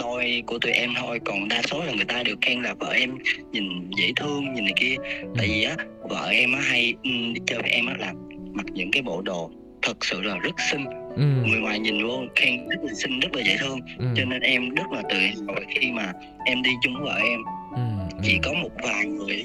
[0.00, 2.90] đôi của tụi em thôi còn đa số là người ta đều khen là vợ
[2.90, 3.18] em
[3.52, 5.28] nhìn dễ thương nhìn này kia ừ.
[5.38, 5.76] tại vì á
[6.08, 8.12] vợ em á hay um, đi chơi với em á là
[8.52, 9.50] mặc những cái bộ đồ
[9.82, 10.84] thật sự là rất xinh
[11.16, 11.22] ừ.
[11.46, 14.06] người ngoài nhìn vô khen rất là xinh rất là dễ thương ừ.
[14.16, 16.12] cho nên em rất là tự hào khi mà
[16.44, 17.40] em đi chung với vợ em
[17.74, 17.80] ừ.
[18.22, 19.44] chỉ có một vài người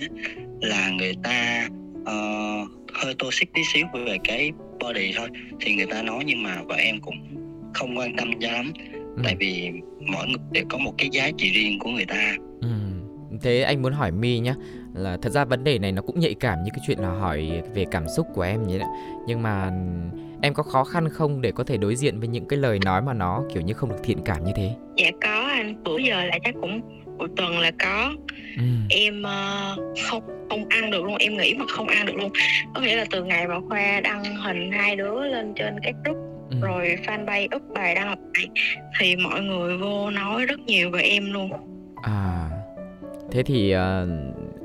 [0.63, 1.67] là người ta
[2.01, 5.29] uh, hơi toxic tí xíu về cái body thôi.
[5.61, 7.15] Thì người ta nói nhưng mà vợ em cũng
[7.73, 8.71] không quan tâm cho lắm.
[9.15, 9.21] Ừ.
[9.23, 12.35] tại vì mỗi người đều có một cái giá trị riêng của người ta.
[12.61, 12.67] Ừ.
[13.41, 14.55] thế anh muốn hỏi mi nhá.
[14.93, 17.61] Là thật ra vấn đề này nó cũng nhạy cảm như cái chuyện là hỏi
[17.73, 18.87] về cảm xúc của em vậy đấy
[19.27, 19.71] nhưng mà
[20.41, 23.01] em có khó khăn không để có thể đối diện với những cái lời nói
[23.01, 24.75] mà nó kiểu như không được thiện cảm như thế?
[24.97, 25.83] Dạ có anh.
[25.83, 26.81] Bữa giờ là chắc cũng
[27.17, 28.13] một tuần là có
[28.57, 28.63] ừ.
[28.89, 32.31] em uh, không không ăn được luôn em nghĩ mà không ăn được luôn.
[32.75, 36.17] Có nghĩa là từ ngày mà khoa đăng hình hai đứa lên trên cái group
[36.49, 36.57] ừ.
[36.61, 38.49] rồi fanpage up bài đăng bài
[38.99, 41.51] thì mọi người vô nói rất nhiều về em luôn.
[42.03, 42.49] À
[43.33, 43.79] thế thì uh,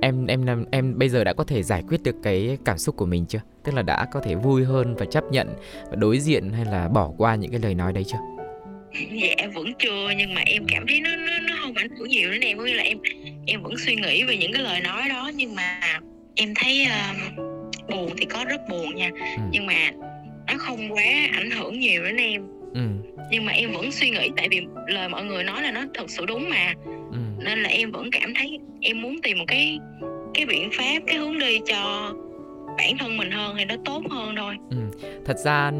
[0.00, 2.96] em em em em bây giờ đã có thể giải quyết được cái cảm xúc
[2.96, 3.40] của mình chưa?
[3.64, 5.48] Tức là đã có thể vui hơn và chấp nhận
[5.90, 8.18] và đối diện hay là bỏ qua những cái lời nói đấy chưa?
[8.92, 12.30] Dạ vẫn chưa nhưng mà em cảm thấy nó nó nó không ảnh hưởng nhiều
[12.30, 12.58] đến em.
[12.58, 12.98] Có nghĩa là em
[13.48, 15.80] em vẫn suy nghĩ về những cái lời nói đó nhưng mà
[16.34, 17.38] em thấy uh,
[17.90, 19.42] buồn thì có rất buồn nha ừ.
[19.50, 19.90] nhưng mà
[20.46, 22.42] nó không quá ảnh hưởng nhiều đến em
[22.74, 22.80] ừ.
[23.30, 26.10] nhưng mà em vẫn suy nghĩ tại vì lời mọi người nói là nó thật
[26.10, 26.72] sự đúng mà
[27.12, 27.18] ừ.
[27.44, 29.78] nên là em vẫn cảm thấy em muốn tìm một cái
[30.34, 32.12] cái biện pháp cái hướng đi cho
[32.78, 34.76] bản thân mình hơn thì nó tốt hơn thôi ừ.
[35.24, 35.70] thật ra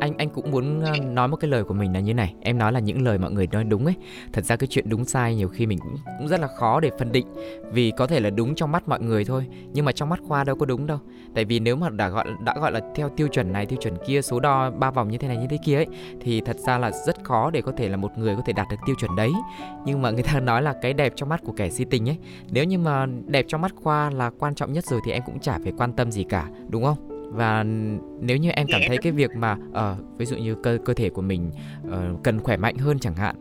[0.00, 2.34] anh anh cũng muốn ờ, nói một cái lời của mình là như này.
[2.40, 3.94] Em nói là những lời mọi người nói đúng ấy.
[4.32, 6.90] Thật ra cái chuyện đúng sai nhiều khi mình cũng, cũng rất là khó để
[6.98, 7.26] phân định.
[7.72, 10.44] Vì có thể là đúng trong mắt mọi người thôi nhưng mà trong mắt khoa
[10.44, 10.98] đâu có đúng đâu.
[11.34, 13.94] Tại vì nếu mà đã gọi đã gọi là theo tiêu chuẩn này tiêu chuẩn
[14.06, 15.86] kia số đo ba vòng như thế này như thế kia ấy
[16.20, 18.66] thì thật ra là rất khó để có thể là một người có thể đạt
[18.70, 19.30] được tiêu chuẩn đấy.
[19.86, 22.18] Nhưng mà người ta nói là cái đẹp trong mắt của kẻ si tình ấy.
[22.50, 25.40] Nếu như mà đẹp trong mắt khoa là quan trọng nhất rồi thì em cũng
[25.40, 27.09] chả phải quan tâm gì cả đúng không?
[27.30, 27.64] Và
[28.20, 31.10] nếu như em cảm thấy cái việc mà uh, ví dụ như cơ cơ thể
[31.10, 31.50] của mình
[31.88, 33.36] uh, cần khỏe mạnh hơn chẳng hạn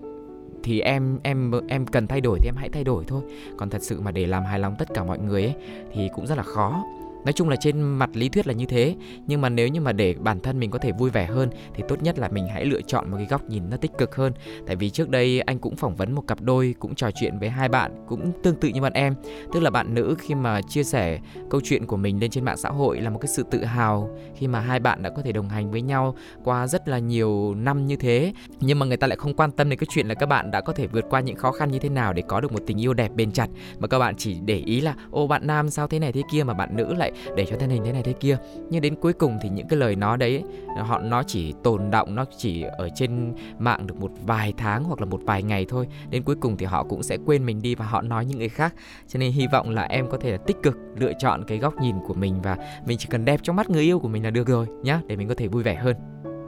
[0.64, 3.22] thì em em em cần thay đổi thì em hãy thay đổi thôi.
[3.58, 5.56] Còn thật sự mà để làm hài lòng tất cả mọi người ấy
[5.94, 6.84] thì cũng rất là khó
[7.26, 8.96] nói chung là trên mặt lý thuyết là như thế,
[9.28, 11.84] nhưng mà nếu như mà để bản thân mình có thể vui vẻ hơn thì
[11.88, 14.34] tốt nhất là mình hãy lựa chọn một cái góc nhìn nó tích cực hơn.
[14.68, 17.50] Tại vì trước đây anh cũng phỏng vấn một cặp đôi, cũng trò chuyện với
[17.50, 19.16] hai bạn cũng tương tự như bạn em.
[19.54, 22.58] Tức là bạn nữ khi mà chia sẻ câu chuyện của mình lên trên mạng
[22.58, 25.32] xã hội là một cái sự tự hào khi mà hai bạn đã có thể
[25.32, 28.34] đồng hành với nhau qua rất là nhiều năm như thế.
[28.60, 30.62] Nhưng mà người ta lại không quan tâm đến cái chuyện là các bạn đã
[30.62, 32.82] có thể vượt qua những khó khăn như thế nào để có được một tình
[32.82, 33.50] yêu đẹp bền chặt.
[33.80, 36.44] Mà các bạn chỉ để ý là ô bạn nam sao thế này thế kia?
[36.44, 38.38] Mà bạn nữ lại lại để cho thân hình thế này thế kia.
[38.70, 40.44] Nhưng đến cuối cùng thì những cái lời nói đấy,
[40.78, 45.00] họ, nó chỉ tồn động nó chỉ ở trên mạng được một vài tháng hoặc
[45.00, 45.88] là một vài ngày thôi.
[46.10, 48.50] Đến cuối cùng thì họ cũng sẽ quên mình đi và họ nói những người
[48.50, 48.74] khác.
[49.08, 51.82] Cho nên hy vọng là em có thể là tích cực lựa chọn cái góc
[51.82, 54.30] nhìn của mình và mình chỉ cần đẹp trong mắt người yêu của mình là
[54.30, 55.96] được rồi nhá, để mình có thể vui vẻ hơn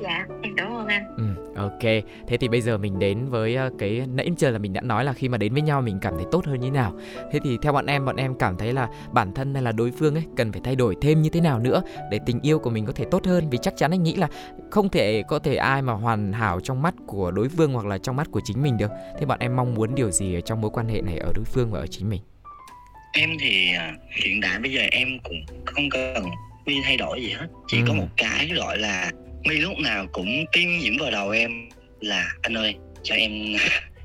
[0.04, 1.16] dạ em cảm ơn anh.
[1.18, 1.24] Ừ,
[1.56, 1.82] ok.
[2.28, 5.06] Thế thì bây giờ mình đến với ờ, cái nãy giờ là mình đã nói
[5.06, 6.94] là khi mà đến với nhau mình cảm thấy tốt hơn như thế nào.
[7.32, 9.92] Thế thì theo bọn em bọn em cảm thấy là bản thân hay là đối
[9.92, 12.70] phương ấy cần phải thay đổi thêm như thế nào nữa để tình yêu của
[12.70, 13.50] mình có thể tốt hơn.
[13.50, 14.28] Vì chắc chắn anh nghĩ là
[14.72, 17.98] không thể có thể ai mà hoàn hảo trong mắt của đối phương hoặc là
[17.98, 18.92] trong mắt của chính mình được.
[19.20, 21.46] Thế bọn em mong muốn điều gì ở trong mối quan hệ này ở đối
[21.46, 22.22] phương và ở chính mình?
[23.14, 23.94] Em thì à,
[24.26, 26.24] hiện tại bây giờ em cũng không cần
[26.66, 27.48] đi thay đổi gì hết.
[27.68, 27.84] Chỉ ừ.
[27.88, 29.12] có một cái gọi là
[29.45, 31.69] mi lúc nào cũng tiêm nhiễm vào đầu em
[32.01, 33.32] là anh ơi cho em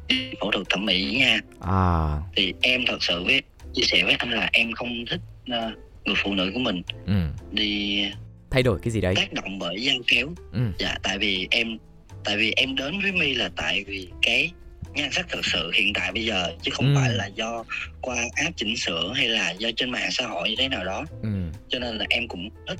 [0.40, 2.18] phẫu thuật thẩm mỹ nha à.
[2.37, 3.42] thì em thật sự với
[3.75, 5.20] chia sẻ với anh là em không thích
[5.51, 7.12] uh, người phụ nữ của mình ừ.
[7.53, 8.03] đi
[8.51, 10.61] thay đổi cái gì đấy tác động bởi gian kéo ừ.
[10.79, 11.79] dạ tại vì em
[12.25, 14.51] tại vì em đến với mi là tại vì cái
[14.94, 17.01] nhan sắc thật sự hiện tại bây giờ chứ không ừ.
[17.01, 17.64] phải là do
[18.01, 21.05] qua app chỉnh sửa hay là do trên mạng xã hội như thế nào đó
[21.22, 21.29] ừ.
[21.68, 22.79] cho nên là em cũng thích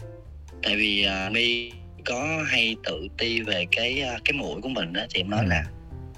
[0.63, 1.71] tại vì uh, mi
[2.07, 5.45] có hay tự ti về cái uh, cái mũi của mình đó thì em nói
[5.45, 5.49] ừ.
[5.49, 5.65] là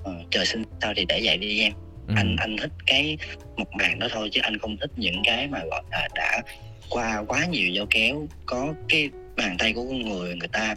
[0.03, 1.73] uh, trời sinh sao thì để vậy đi em
[2.09, 2.15] ừ.
[2.17, 3.19] anh anh thích cái
[3.57, 6.43] một màn đó thôi chứ anh không thích những cái mà gọi là đã
[6.91, 10.75] qua quá nhiều dao kéo có cái bàn tay của con người người ta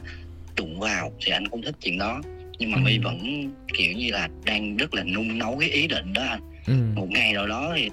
[0.55, 2.21] đụng vào thì anh không thích chuyện đó
[2.59, 2.81] nhưng mà ừ.
[2.85, 6.41] my vẫn kiểu như là đang rất là nung nấu cái ý định đó anh
[6.67, 6.73] ừ.
[6.95, 7.89] một ngày nào đó thì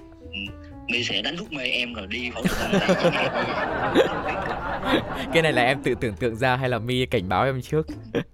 [0.88, 2.70] my sẽ đánh thuốc mê em rồi đi phẫu thuật
[5.32, 7.86] cái này là em tự tưởng tượng ra hay là my cảnh báo em trước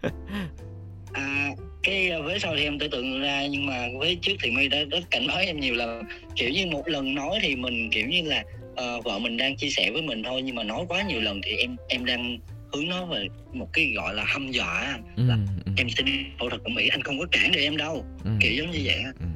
[1.13, 1.49] à,
[1.83, 4.69] cái ờ, với sau thì em tưởng tượng ra nhưng mà với trước thì my
[4.69, 6.03] đã rất cảnh báo em nhiều lần
[6.37, 9.71] kiểu như một lần nói thì mình kiểu như là uh, vợ mình đang chia
[9.71, 12.39] sẻ với mình thôi nhưng mà nói quá nhiều lần thì em em đang
[12.73, 15.73] hướng nó về một cái gọi là hăm dọa ừ, là ừ.
[15.77, 18.31] em sẽ đi phẫu thuật thẩm mỹ anh không có cản được em đâu ừ.
[18.41, 19.27] kiểu giống như vậy ừ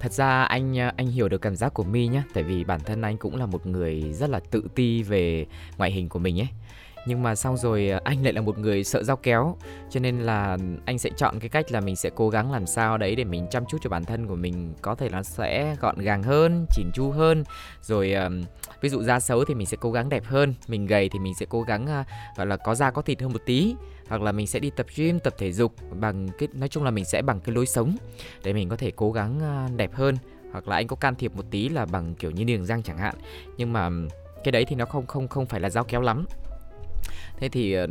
[0.00, 2.80] thật ra anh à, anh hiểu được cảm giác của mi nhé tại vì bản
[2.80, 5.46] thân anh cũng là một người rất là tự ti về
[5.78, 6.48] ngoại hình của mình ấy.
[7.06, 9.56] Nhưng mà xong rồi à, anh lại là một người sợ dao kéo,
[9.90, 12.98] cho nên là anh sẽ chọn cái cách là mình sẽ cố gắng làm sao
[12.98, 15.98] đấy để mình chăm chút cho bản thân của mình có thể là sẽ gọn
[15.98, 17.44] gàng hơn, chỉn chu hơn.
[17.82, 18.28] Rồi à,
[18.80, 21.34] ví dụ da xấu thì mình sẽ cố gắng đẹp hơn, mình gầy thì mình
[21.34, 22.04] sẽ cố gắng
[22.36, 23.74] gọi là có da có thịt hơn một tí
[24.10, 26.90] hoặc là mình sẽ đi tập gym, tập thể dục bằng cái, nói chung là
[26.90, 27.96] mình sẽ bằng cái lối sống
[28.44, 30.16] để mình có thể cố gắng à, đẹp hơn.
[30.52, 32.98] Hoặc là anh có can thiệp một tí là bằng kiểu như niềng răng chẳng
[32.98, 33.14] hạn.
[33.56, 33.90] Nhưng mà
[34.44, 36.24] cái đấy thì nó không không không phải là dao kéo lắm.
[37.38, 37.86] Thế thì ờ,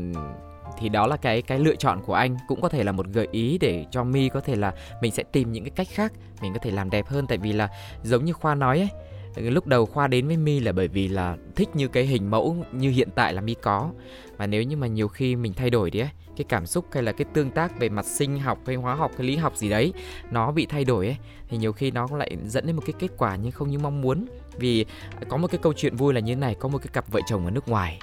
[0.79, 2.37] thì đó là cái cái lựa chọn của anh.
[2.47, 5.23] Cũng có thể là một gợi ý để cho mi có thể là mình sẽ
[5.23, 7.27] tìm những cái cách khác mình có thể làm đẹp hơn.
[7.27, 7.69] Tại vì là
[8.03, 8.89] giống như khoa nói ấy
[9.35, 12.65] lúc đầu khoa đến với mi là bởi vì là thích như cái hình mẫu
[12.71, 13.91] như hiện tại là mi có.
[14.37, 17.03] Và nếu như mà nhiều khi mình thay đổi đi ấy, cái cảm xúc hay
[17.03, 19.69] là cái tương tác về mặt sinh học hay hóa học hay lý học gì
[19.69, 19.93] đấy,
[20.31, 21.17] nó bị thay đổi ấy,
[21.49, 24.01] thì nhiều khi nó lại dẫn đến một cái kết quả nhưng không như mong
[24.01, 24.25] muốn.
[24.57, 24.85] Vì
[25.29, 27.19] có một cái câu chuyện vui là như thế này, có một cái cặp vợ
[27.27, 27.99] chồng ở nước ngoài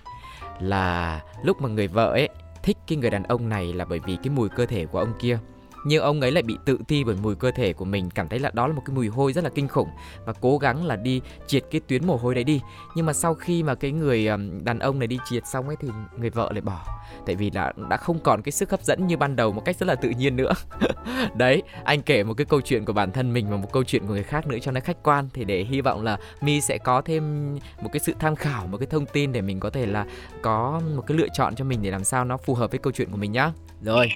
[0.60, 2.28] là lúc mà người vợ ấy
[2.62, 5.12] thích cái người đàn ông này là bởi vì cái mùi cơ thể của ông
[5.18, 5.38] kia
[5.86, 8.38] nhưng ông ấy lại bị tự ti bởi mùi cơ thể của mình, cảm thấy
[8.38, 9.88] là đó là một cái mùi hôi rất là kinh khủng
[10.24, 12.60] và cố gắng là đi triệt cái tuyến mồ hôi đấy đi.
[12.94, 14.28] Nhưng mà sau khi mà cái người
[14.62, 16.84] đàn ông này đi triệt xong ấy thì người vợ lại bỏ.
[17.26, 19.76] Tại vì là đã không còn cái sức hấp dẫn như ban đầu một cách
[19.76, 20.52] rất là tự nhiên nữa.
[21.34, 24.06] Đấy, anh kể một cái câu chuyện của bản thân mình và một câu chuyện
[24.06, 25.28] của người khác nữa cho nó khách quan.
[25.34, 28.78] Thì để hy vọng là mi sẽ có thêm một cái sự tham khảo, một
[28.78, 30.06] cái thông tin để mình có thể là
[30.42, 32.92] có một cái lựa chọn cho mình để làm sao nó phù hợp với câu
[32.92, 34.12] chuyện của mình nhá rồi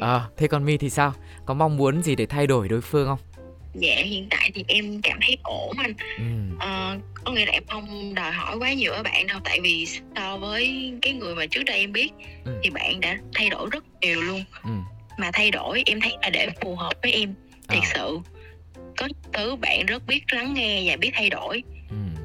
[0.00, 1.12] à, thế còn mi thì sao
[1.46, 3.18] có mong muốn gì để thay đổi đối phương không
[3.74, 6.56] dạ hiện tại thì em cảm thấy ổn anh ừ.
[6.60, 9.86] ờ, có nghĩa là em không đòi hỏi quá nhiều ở bạn đâu tại vì
[10.16, 12.12] so với cái người mà trước đây em biết
[12.44, 12.60] ừ.
[12.62, 14.70] thì bạn đã thay đổi rất nhiều luôn ừ.
[15.18, 17.34] mà thay đổi em thấy là để phù hợp với em
[17.68, 17.90] thiệt à.
[17.94, 18.18] sự
[18.96, 22.21] có thứ bạn rất biết lắng nghe và biết thay đổi ừ.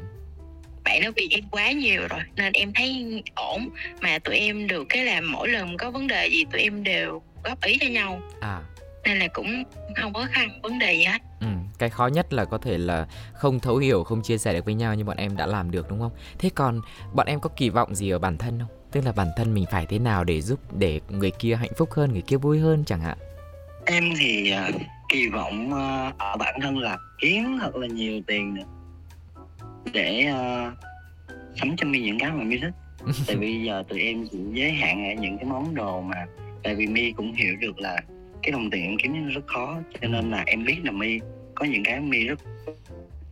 [0.87, 3.69] Bạn đã vì em quá nhiều rồi nên em thấy ổn.
[4.01, 7.21] Mà tụi em được cái là mỗi lần có vấn đề gì tụi em đều
[7.43, 8.21] góp ý cho nhau.
[8.41, 8.61] À.
[9.05, 9.63] Nên là cũng
[9.95, 11.21] không có khăn vấn đề gì hết.
[11.39, 11.47] Ừ,
[11.77, 14.73] cái khó nhất là có thể là không thấu hiểu không chia sẻ được với
[14.73, 16.11] nhau như bọn em đã làm được đúng không?
[16.39, 16.81] Thế còn
[17.13, 18.69] bọn em có kỳ vọng gì ở bản thân không?
[18.91, 21.89] Tức là bản thân mình phải thế nào để giúp để người kia hạnh phúc
[21.91, 23.17] hơn người kia vui hơn chẳng hạn?
[23.85, 28.53] Em thì uh, kỳ vọng uh, ở bản thân là kiếm thật là nhiều tiền
[28.53, 28.63] nữa
[29.93, 30.73] để uh,
[31.55, 32.73] sắm cho mi những cái mà mi thích.
[33.27, 36.25] Tại vì giờ tụi em chỉ giới hạn ở những cái món đồ mà
[36.63, 38.01] tại vì mi cũng hiểu được là
[38.43, 41.19] cái đồng tiền em kiếm rất khó cho nên là em biết là mi
[41.55, 42.39] có những cái mi rất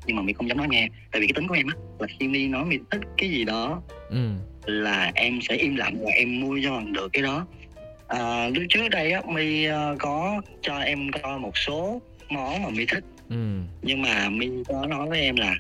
[0.06, 0.88] nhưng mà mi không dám nói nghe.
[1.12, 3.44] Tại vì cái tính của em á là khi mi nói mi thích cái gì
[3.44, 4.30] đó ừ.
[4.66, 7.48] là em sẽ im lặng và em mua cho bằng được cái đó.
[8.08, 12.70] À, lúc trước đây á mi uh, có cho em coi một số món mà
[12.70, 13.04] mi thích.
[13.30, 13.60] Ừ.
[13.82, 15.56] nhưng mà mi có nói với em là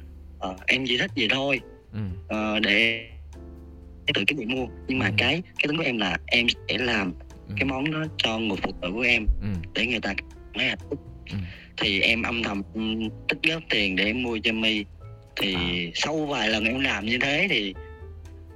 [0.51, 1.59] uh, em chỉ thích gì thôi
[1.93, 1.99] ừ.
[2.25, 3.07] uh, để
[4.13, 5.11] tự cái bị mua nhưng mà ừ.
[5.17, 7.13] cái cái tính của em là em sẽ làm
[7.47, 7.55] ừ.
[7.57, 9.47] cái món đó cho người phụ nữ của em ừ.
[9.73, 10.13] để người ta
[10.53, 10.99] thấy hạnh phúc
[11.31, 11.37] ừ.
[11.77, 12.61] thì em âm thầm
[13.27, 14.85] tích góp tiền để em mua cho mi
[15.35, 15.91] thì à.
[15.95, 17.73] sau vài lần em làm như thế thì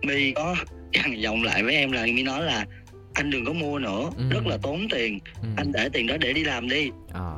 [0.04, 0.56] mi có
[0.94, 2.66] gằn giọng lại với em là mi nói là
[3.14, 4.24] anh đừng có mua nữa ừ.
[4.30, 5.48] rất là tốn tiền ừ.
[5.58, 7.32] anh để tiền đó để đi làm đi à.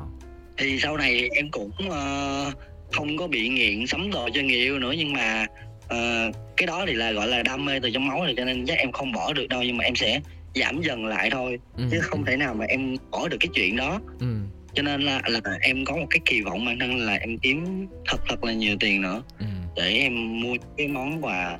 [0.56, 2.54] thì sau này em cũng uh,
[2.92, 5.46] không có bị nghiện sắm đồ cho người yêu nữa nhưng mà
[5.84, 8.66] uh, cái đó thì là gọi là đam mê từ trong máu rồi cho nên
[8.66, 10.20] chắc em không bỏ được đâu nhưng mà em sẽ
[10.54, 11.84] giảm dần lại thôi ừ.
[11.90, 14.26] chứ không thể nào mà em bỏ được cái chuyện đó ừ.
[14.74, 17.86] cho nên là là em có một cái kỳ vọng bản thân là em kiếm
[18.06, 19.46] thật thật là nhiều tiền nữa ừ.
[19.76, 21.58] để em mua cái món quà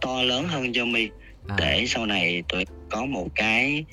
[0.00, 1.08] to lớn hơn cho mi
[1.48, 1.56] à.
[1.58, 3.84] để sau này tụi có một cái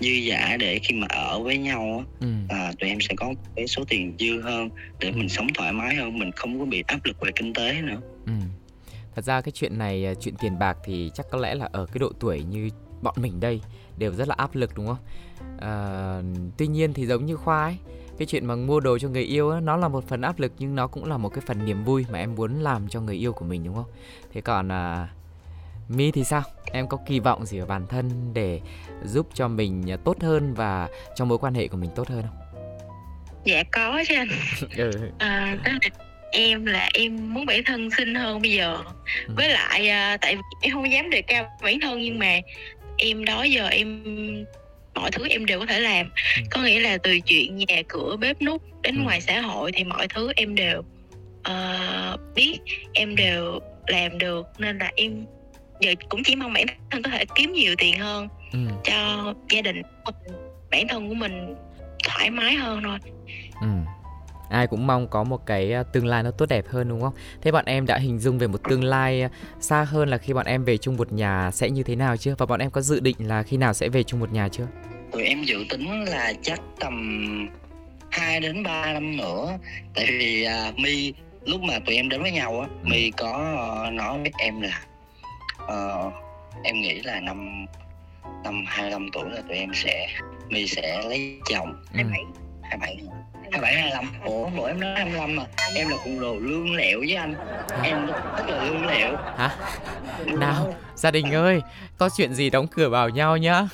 [0.00, 2.26] dư giả để khi mà ở với nhau ừ.
[2.48, 5.94] là tụi em sẽ có cái số tiền dư hơn để mình sống thoải mái
[5.94, 8.32] hơn mình không có bị áp lực về kinh tế nữa ừ.
[9.14, 11.86] thật ra cái chuyện này à, chuyện tiền bạc thì chắc có lẽ là ở
[11.86, 12.70] cái độ tuổi như
[13.02, 13.60] bọn mình đây
[13.96, 14.98] đều rất là áp lực đúng không
[15.60, 16.22] à,
[16.56, 17.76] tuy nhiên thì giống như khoa ấy
[18.18, 20.52] cái chuyện mà mua đồ cho người yêu ấy, nó là một phần áp lực
[20.58, 23.16] nhưng nó cũng là một cái phần niềm vui mà em muốn làm cho người
[23.16, 23.90] yêu của mình đúng không
[24.32, 25.08] thế còn à,
[25.88, 28.60] mi thì sao em có kỳ vọng gì ở bản thân để
[29.04, 32.48] giúp cho mình tốt hơn và trong mối quan hệ của mình tốt hơn không
[33.44, 34.28] dạ có chứ anh
[34.76, 34.90] ừ.
[35.18, 35.56] à,
[36.32, 38.78] em là em muốn bản thân xinh hơn bây giờ
[39.26, 39.34] ừ.
[39.36, 42.40] với lại à, tại vì em không dám đề cao bản thân nhưng mà
[42.96, 44.02] em đó giờ em
[44.94, 46.42] mọi thứ em đều có thể làm ừ.
[46.50, 49.02] có nghĩa là từ chuyện nhà cửa bếp nút đến ừ.
[49.02, 50.82] ngoài xã hội thì mọi thứ em đều
[51.48, 52.58] uh, biết
[52.92, 55.26] em đều làm được nên là em
[55.80, 58.58] giờ cũng chỉ mong bản thân có thể kiếm nhiều tiền hơn ừ.
[58.84, 59.82] cho gia đình
[60.70, 61.54] bản thân của mình
[62.04, 62.98] thoải mái hơn thôi
[63.60, 63.68] ừ
[64.48, 67.12] ai cũng mong có một cái à, tương lai nó tốt đẹp hơn đúng không?
[67.42, 70.32] Thế bọn em đã hình dung về một tương lai à, xa hơn là khi
[70.32, 72.34] bọn em về chung một nhà sẽ như thế nào chưa?
[72.38, 74.66] Và bọn em có dự định là khi nào sẽ về chung một nhà chưa?
[75.12, 77.48] Tụi em dự tính là chắc tầm
[78.10, 79.58] 2 đến 3 năm nữa
[79.94, 81.12] Tại vì uh, My
[81.44, 82.88] lúc mà tụi em đến với nhau á ừ.
[82.90, 83.56] My có
[83.88, 84.80] uh, nói với em là
[85.72, 86.12] uh,
[86.64, 87.66] Em nghĩ là năm
[88.44, 90.08] năm 25 tuổi là tụi em sẽ
[90.48, 91.68] My sẽ lấy chồng.
[91.92, 91.96] Ừ.
[91.96, 92.24] 27
[92.62, 92.96] 27
[93.52, 95.44] 27 25 Ủa bộ em nói 25 mà.
[95.74, 97.34] Em là cùng đồ lương lẹo với anh.
[97.82, 99.16] Em rất là lương lẹo.
[99.16, 99.56] Hả?
[100.26, 101.60] Nào gia đình ơi
[101.98, 103.68] Có chuyện gì đóng cửa vào nhau nhá.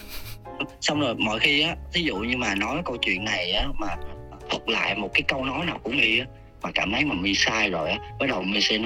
[0.81, 3.89] Xong rồi mọi khi á Ví dụ như mà nói câu chuyện này á Mà
[4.51, 6.27] thuật lại một cái câu nói nào của My á
[6.63, 8.79] Mà cảm thấy mà My sai rồi á Bắt đầu My sẽ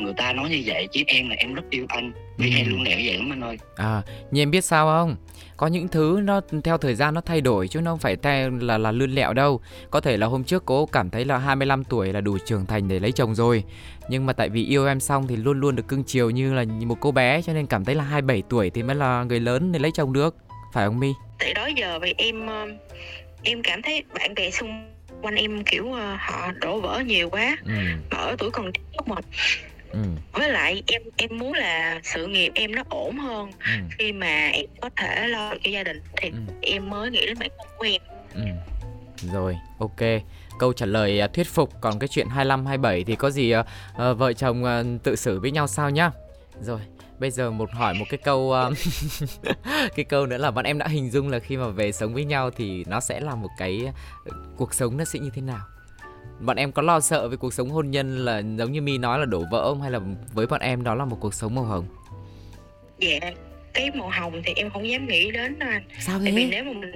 [0.00, 2.12] người ta nói như vậy chứ em là em rất yêu anh.
[2.36, 2.54] Vì ừ.
[2.54, 3.56] hay luôn lẹo vậy lắm anh ơi.
[3.76, 5.16] À nhưng em biết sao không?
[5.56, 8.50] Có những thứ nó theo thời gian nó thay đổi chứ nó không phải theo
[8.50, 9.60] là là lươn lẹo đâu.
[9.90, 12.88] Có thể là hôm trước cô cảm thấy là 25 tuổi là đủ trưởng thành
[12.88, 13.64] để lấy chồng rồi.
[14.08, 16.64] Nhưng mà tại vì yêu em xong thì luôn luôn được cưng chiều như là
[16.64, 19.72] một cô bé cho nên cảm thấy là 27 tuổi thì mới là người lớn
[19.72, 20.36] để lấy chồng được.
[20.72, 22.66] Phải không mi tại đó giờ vì em ờ,
[23.42, 27.56] em cảm thấy bạn bè xung quanh em kiểu ờ, họ đổ vỡ nhiều quá.
[27.66, 27.72] Ừ.
[28.10, 29.16] ở tuổi còn lúc mà
[29.92, 29.98] ừ.
[30.32, 33.72] với lại em em muốn là sự nghiệp em nó ổn hơn ừ.
[33.98, 36.36] khi mà em có thể lo cho gia đình thì ừ.
[36.62, 38.02] em mới nghĩ đến bản thân của em
[38.34, 38.42] ừ.
[39.32, 40.22] rồi ok
[40.58, 43.64] câu trả lời uh, thuyết phục còn cái chuyện 25 27 thì có gì uh,
[44.18, 46.10] vợ chồng uh, tự xử với nhau sao nhá
[46.60, 46.80] rồi
[47.18, 48.78] bây giờ một hỏi một cái câu uh,
[49.96, 52.24] cái câu nữa là bọn em đã hình dung là khi mà về sống với
[52.24, 53.92] nhau thì nó sẽ là một cái
[54.56, 55.60] cuộc sống nó sẽ như thế nào
[56.40, 59.18] bọn em có lo sợ về cuộc sống hôn nhân là giống như mi nói
[59.18, 59.82] là đổ vỡ không?
[59.82, 60.00] Hay là
[60.32, 61.86] với bọn em đó là một cuộc sống màu hồng?
[62.98, 63.18] Dạ
[63.72, 65.84] cái màu hồng thì em không dám nghĩ đến đâu anh.
[65.98, 66.92] Sao thế tại vì nếu mà mình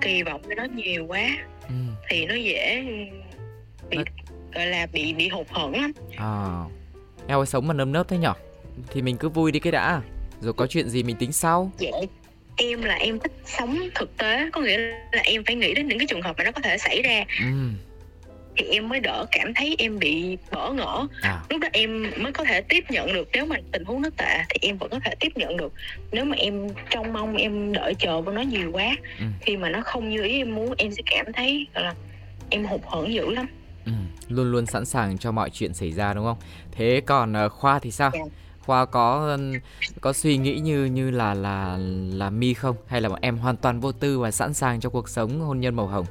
[0.00, 1.36] kỳ vọng cái nó nhiều quá
[1.68, 1.74] ừ.
[2.08, 2.84] thì nó dễ
[3.90, 4.02] bị nó...
[4.54, 5.92] gọi là bị bị hụt hẫng lắm.
[6.16, 6.64] À.
[7.26, 8.32] Eo ơi sống mà nơm nớp thế nhở?
[8.92, 10.02] Thì mình cứ vui đi cái đã.
[10.40, 11.72] Rồi có chuyện gì mình tính sau.
[11.78, 11.90] Dạ
[12.56, 14.50] em là em thích sống thực tế.
[14.52, 14.78] Có nghĩa
[15.12, 17.24] là em phải nghĩ đến những cái trường hợp mà nó có thể xảy ra.
[17.40, 17.70] Ừ
[18.56, 21.40] thì em mới đỡ cảm thấy em bị bỡ ngỡ à.
[21.50, 24.38] lúc đó em mới có thể tiếp nhận được nếu mà tình huống nó tệ
[24.48, 25.72] thì em vẫn có thể tiếp nhận được
[26.12, 29.24] nếu mà em trong mong em đợi chờ với nó nhiều quá ừ.
[29.40, 31.94] khi mà nó không như ý em muốn em sẽ cảm thấy là
[32.50, 33.46] em hụt hẫng dữ lắm
[33.86, 33.92] ừ.
[34.28, 36.38] luôn luôn sẵn sàng cho mọi chuyện xảy ra đúng không
[36.72, 38.26] thế còn uh, khoa thì sao yeah.
[38.26, 38.32] Dạ.
[38.66, 39.38] Khoa có
[40.00, 41.78] có suy nghĩ như như là là
[42.12, 45.08] là mi không hay là em hoàn toàn vô tư và sẵn sàng cho cuộc
[45.08, 46.06] sống hôn nhân màu hồng?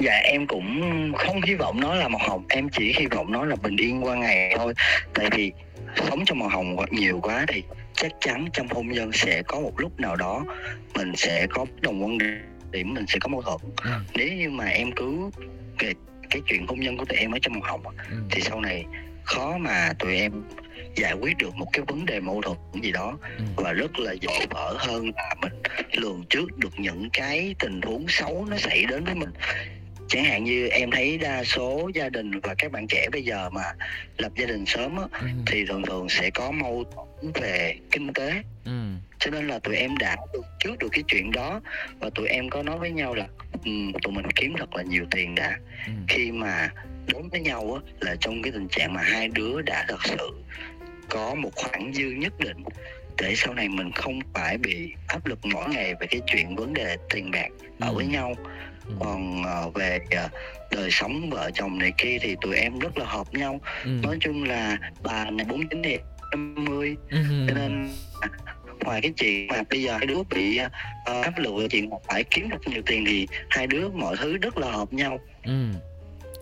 [0.00, 0.82] Dạ em cũng
[1.18, 4.04] không hy vọng nó là màu hồng em chỉ hy vọng nó là bình yên
[4.04, 4.74] qua ngày thôi
[5.14, 5.52] tại vì
[5.96, 7.62] sống trong màu hồng nhiều quá thì
[7.94, 10.44] chắc chắn trong hôn nhân sẽ có một lúc nào đó
[10.94, 12.18] mình sẽ có đồng quan
[12.70, 13.90] điểm mình sẽ có mâu thuẫn ừ.
[14.14, 15.30] nếu như mà em cứ
[15.78, 15.94] cái,
[16.30, 18.16] cái chuyện hôn nhân của tụi em ở trong màu hồng ừ.
[18.30, 18.84] thì sau này
[19.24, 20.32] khó mà tụi em
[20.96, 23.44] giải quyết được một cái vấn đề mâu thuẫn gì đó ừ.
[23.56, 25.52] và rất là dễ vỡ hơn là mình
[25.92, 29.30] lường trước được những cái tình huống xấu nó xảy đến với mình
[30.10, 33.50] chẳng hạn như em thấy đa số gia đình và các bạn trẻ bây giờ
[33.50, 33.62] mà
[34.18, 35.26] lập gia đình sớm á, ừ.
[35.46, 38.32] thì thường thường sẽ có mâu thuẫn về kinh tế
[38.64, 38.72] ừ.
[39.18, 41.60] cho nên là tụi em đã được trước được cái chuyện đó
[42.00, 43.26] và tụi em có nói với nhau là
[43.64, 45.92] um, tụi mình kiếm thật là nhiều tiền đã ừ.
[46.08, 46.68] khi mà
[47.06, 50.30] đến với nhau á, là trong cái tình trạng mà hai đứa đã thật sự
[51.08, 52.64] có một khoản dư nhất định
[53.22, 56.74] để sau này mình không phải bị áp lực mỗi ngày về cái chuyện vấn
[56.74, 57.48] đề tiền bạc
[57.80, 57.94] ở ừ.
[57.94, 58.34] với nhau
[58.90, 59.04] ừ.
[59.04, 60.30] còn uh, về uh,
[60.70, 63.60] đời sống vợ chồng này kia thì tụi em rất là hợp nhau.
[63.84, 63.90] Ừ.
[64.02, 65.98] nói chung là bà này bốn chín thì
[66.32, 66.96] em mươi.
[67.10, 67.18] Ừ.
[67.48, 67.88] cho nên
[68.84, 72.48] ngoài cái chuyện mà bây giờ hai đứa bị uh, áp lực chuyện phải kiếm
[72.48, 75.20] được nhiều tiền thì hai đứa mọi thứ rất là hợp nhau.
[75.44, 75.64] Ừ.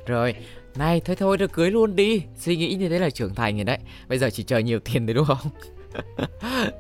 [0.07, 0.34] Rồi
[0.76, 2.22] này thôi thôi được cưới luôn đi.
[2.38, 3.78] Suy nghĩ như thế là trưởng thành rồi đấy.
[4.09, 5.51] Bây giờ chỉ chờ nhiều tiền đấy đúng không?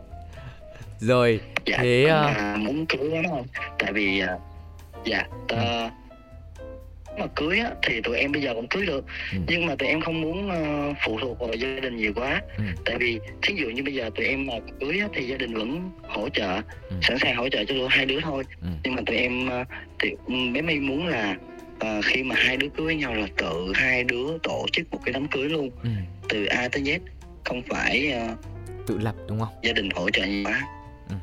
[1.00, 2.10] Rồi dạ, thế
[2.54, 2.58] uh...
[2.58, 3.46] muốn cưới lắm không?
[3.78, 4.40] Tại vì uh,
[5.04, 5.92] dạ uh,
[7.18, 9.38] mà cưới á, thì tụi em bây giờ cũng cưới được ừ.
[9.48, 12.64] nhưng mà tụi em không muốn uh, phụ thuộc vào gia đình nhiều quá ừ.
[12.84, 15.54] tại vì thí dụ như bây giờ tụi em mà cưới á, thì gia đình
[15.54, 16.54] vẫn hỗ trợ
[16.90, 16.96] ừ.
[17.02, 18.68] sẵn sàng hỗ trợ cho hai đứa thôi ừ.
[18.84, 19.66] nhưng mà tụi em uh,
[19.98, 20.10] thì
[20.54, 21.36] bé my muốn là
[21.74, 25.12] uh, khi mà hai đứa cưới nhau là tự hai đứa tổ chức một cái
[25.12, 25.90] đám cưới luôn ừ.
[26.28, 26.98] từ A tới Z
[27.44, 28.38] không phải uh,
[28.86, 30.62] tự lập đúng không gia đình hỗ trợ nhiều quá
[31.08, 31.14] ừ.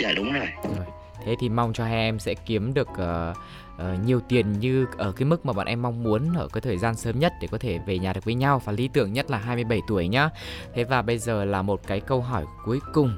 [0.00, 0.48] dạ đúng rồi.
[0.62, 0.86] rồi
[1.24, 3.36] thế thì mong cho hai em sẽ kiếm được uh,
[3.76, 6.78] uh, nhiều tiền như ở cái mức mà bọn em mong muốn ở cái thời
[6.78, 9.30] gian sớm nhất để có thể về nhà được với nhau và lý tưởng nhất
[9.30, 10.30] là 27 tuổi nhá.
[10.74, 13.16] Thế và bây giờ là một cái câu hỏi cuối cùng.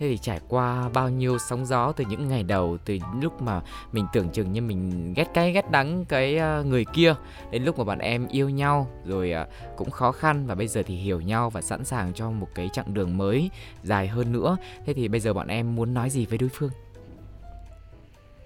[0.00, 3.60] Thế thì trải qua bao nhiêu sóng gió từ những ngày đầu từ lúc mà
[3.92, 7.14] mình tưởng chừng như mình ghét cay ghét đắng cái ờ, người kia
[7.50, 9.34] đến lúc mà bọn em yêu nhau rồi
[9.76, 12.68] cũng khó khăn và bây giờ thì hiểu nhau và sẵn sàng cho một cái
[12.72, 13.50] chặng đường mới
[13.82, 14.56] dài hơn nữa.
[14.86, 16.70] Thế thì bây giờ bọn em muốn nói gì với đối phương?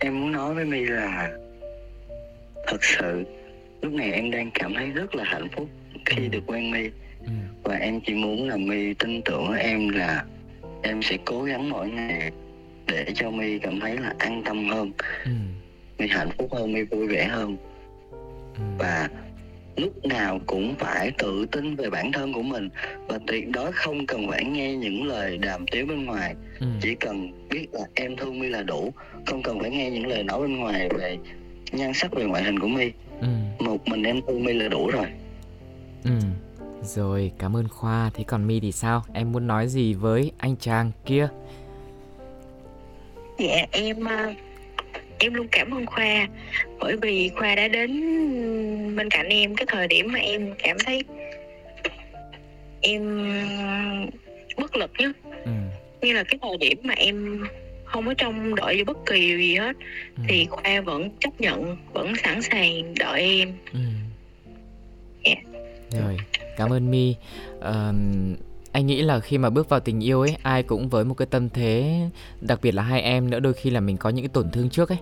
[0.05, 1.30] Em muốn nói với My là
[2.66, 3.24] thật sự
[3.82, 5.68] lúc này em đang cảm thấy rất là hạnh phúc
[6.07, 6.28] khi ừ.
[6.28, 6.82] được quen my
[7.20, 7.32] ừ.
[7.62, 10.24] và em chỉ muốn là my tin tưởng em là
[10.82, 12.30] em sẽ cố gắng mỗi ngày
[12.86, 14.92] để cho my cảm thấy là an tâm hơn
[15.24, 15.30] ừ.
[15.98, 17.57] my hạnh phúc hơn my vui vẻ hơn
[18.11, 18.62] ừ.
[18.78, 19.09] và
[19.77, 22.68] lúc nào cũng phải tự tin về bản thân của mình
[23.09, 26.35] và tuyệt đối không cần phải nghe những lời đàm tiếu bên ngoài.
[26.61, 26.66] Ừ.
[26.83, 28.93] chỉ cần biết là em thương my là đủ
[29.27, 31.18] không cần phải nghe những lời nói bên ngoài về
[31.73, 32.91] nhan sắc về ngoại hình của my.
[33.20, 33.29] Ừ.
[33.59, 35.07] một mình em thương my là đủ rồi.
[36.05, 36.11] Ừ.
[36.83, 38.11] Rồi cảm ơn khoa.
[38.14, 39.03] Thế còn my thì sao?
[39.12, 41.29] Em muốn nói gì với anh chàng kia?
[43.39, 44.33] Dạ em ờ,
[45.23, 46.29] em luôn cảm ơn khoa
[46.81, 47.91] bởi vì khoa đã đến
[48.97, 51.05] bên cạnh em cái thời điểm mà em cảm thấy
[52.81, 53.31] em
[54.57, 55.53] bất lực nhất ừ.
[56.01, 57.45] như là cái thời điểm mà em
[57.85, 59.77] không có trông đợi vô bất kỳ gì hết
[60.16, 60.23] ừ.
[60.29, 63.81] thì khoa vẫn chấp nhận vẫn sẵn sàng đợi em ừ.
[65.25, 65.39] yeah.
[65.91, 66.01] Dạ.
[66.01, 66.16] rồi
[66.57, 67.14] cảm ơn mi
[68.73, 71.27] anh nghĩ là khi mà bước vào tình yêu ấy ai cũng với một cái
[71.27, 72.01] tâm thế
[72.41, 74.70] đặc biệt là hai em nữa đôi khi là mình có những cái tổn thương
[74.70, 74.99] trước ấy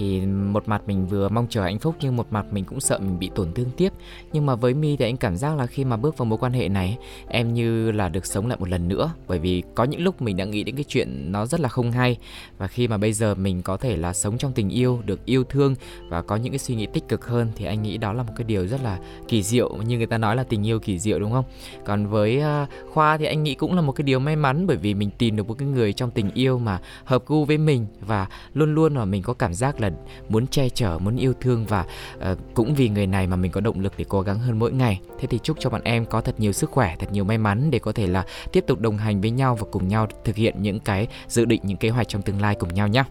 [0.00, 2.98] thì một mặt mình vừa mong chờ hạnh phúc, nhưng một mặt mình cũng sợ
[2.98, 3.92] mình bị tổn thương tiếp.
[4.32, 6.52] Nhưng mà với mi thì anh cảm giác là khi mà bước vào mối quan
[6.52, 6.98] hệ này,
[7.28, 9.10] em như là được sống lại một lần nữa.
[9.28, 11.92] Bởi vì có những lúc mình đã nghĩ đến cái chuyện nó rất là không
[11.92, 12.18] hay.
[12.58, 15.44] Và khi mà bây giờ mình có thể là sống trong tình yêu, được yêu
[15.44, 15.74] thương
[16.08, 18.32] và có những cái suy nghĩ tích cực hơn, thì anh nghĩ đó là một
[18.36, 18.98] cái điều rất là
[19.28, 19.76] kỳ diệu.
[19.76, 21.44] Như người ta nói là tình yêu kỳ diệu, đúng không?
[21.84, 24.76] Còn với à, khoa thì anh nghĩ cũng là một cái điều may mắn, bởi
[24.76, 27.86] vì mình tìm được một cái người trong tình yêu mà hợp gu với mình
[28.00, 29.89] và luôn luôn mà mình có cảm giác là
[30.28, 31.84] muốn che chở muốn yêu thương và
[32.16, 34.72] uh, cũng vì người này mà mình có động lực để cố gắng hơn mỗi
[34.72, 35.00] ngày.
[35.18, 37.70] Thế thì chúc cho bọn em có thật nhiều sức khỏe thật nhiều may mắn
[37.70, 40.54] để có thể là tiếp tục đồng hành với nhau và cùng nhau thực hiện
[40.62, 43.04] những cái dự định những kế hoạch trong tương lai cùng nhau nhé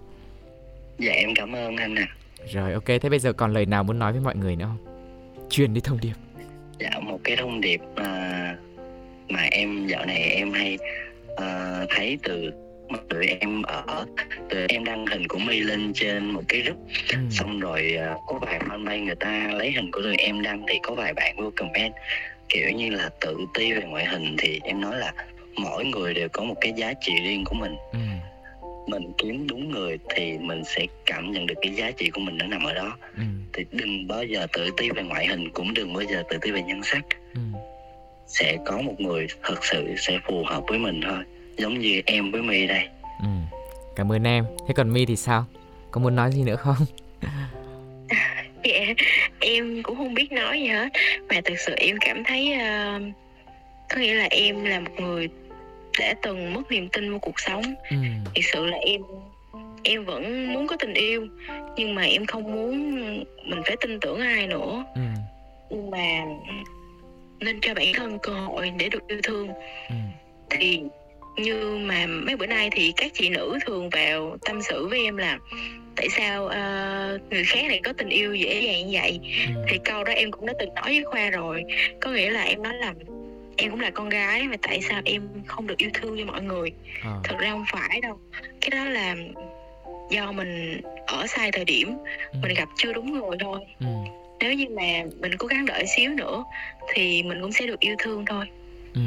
[0.99, 2.07] dạ em cảm ơn anh ạ.
[2.53, 2.85] Rồi ok.
[2.85, 4.85] Thế bây giờ còn lời nào muốn nói với mọi người nữa không?
[5.49, 6.13] Truyền đi thông điệp.
[6.79, 8.55] Dạ một cái thông điệp mà
[9.29, 10.77] mà em dạo này em hay
[11.31, 12.51] uh, thấy từ
[13.09, 14.05] tụi em ở
[14.49, 16.77] tụi em đăng hình của my lên trên một cái group
[17.11, 17.17] ừ.
[17.31, 20.79] xong rồi uh, có vài fanpage người ta lấy hình của tụi em đăng thì
[20.83, 21.93] có vài bạn vô comment
[22.49, 25.13] kiểu như là tự ti về ngoại hình thì em nói là
[25.55, 27.99] mỗi người đều có một cái giá trị riêng của mình ừ.
[28.87, 32.37] mình kiếm đúng người thì mình sẽ cảm nhận được cái giá trị của mình
[32.37, 33.23] nó nằm ở đó ừ.
[33.53, 36.51] thì đừng bao giờ tự ti về ngoại hình cũng đừng bao giờ tự ti
[36.51, 37.41] về nhan sắc ừ.
[38.27, 41.23] sẽ có một người thật sự sẽ phù hợp với mình thôi
[41.59, 42.87] giống như em với My đây
[43.19, 43.27] ừ.
[43.95, 45.45] cảm ơn em thế còn My thì sao
[45.91, 46.75] có muốn nói gì nữa không
[48.63, 48.93] dạ
[49.39, 50.89] em cũng không biết nói gì hết
[51.29, 53.01] mà thực sự em cảm thấy uh,
[53.89, 55.29] có nghĩa là em là một người
[55.99, 57.97] đã từng mất niềm tin vào cuộc sống ừ.
[58.35, 59.01] thực sự là em
[59.83, 61.27] em vẫn muốn có tình yêu
[61.75, 62.95] nhưng mà em không muốn
[63.45, 65.01] mình phải tin tưởng ai nữa ừ.
[65.69, 66.25] nhưng mà
[67.39, 69.47] nên cho bản thân cơ hội để được yêu thương
[69.89, 69.95] ừ.
[70.49, 70.81] thì
[71.41, 75.17] như mà mấy bữa nay thì các chị nữ thường vào tâm sự với em
[75.17, 75.39] là
[75.95, 79.19] tại sao uh, người khác lại có tình yêu dễ dàng như vậy
[79.55, 79.61] ừ.
[79.67, 81.63] thì câu đó em cũng đã từng nói với khoa rồi
[82.01, 82.93] có nghĩa là em nói là
[83.57, 86.41] em cũng là con gái mà tại sao em không được yêu thương như mọi
[86.41, 86.71] người
[87.03, 87.11] à.
[87.23, 88.19] thật ra không phải đâu
[88.61, 89.15] cái đó là
[90.09, 91.97] do mình ở sai thời điểm
[92.31, 92.39] ừ.
[92.41, 93.87] mình gặp chưa đúng người thôi ừ.
[94.39, 96.43] nếu như mà mình cố gắng đợi xíu nữa
[96.93, 98.45] thì mình cũng sẽ được yêu thương thôi
[98.93, 99.01] ừ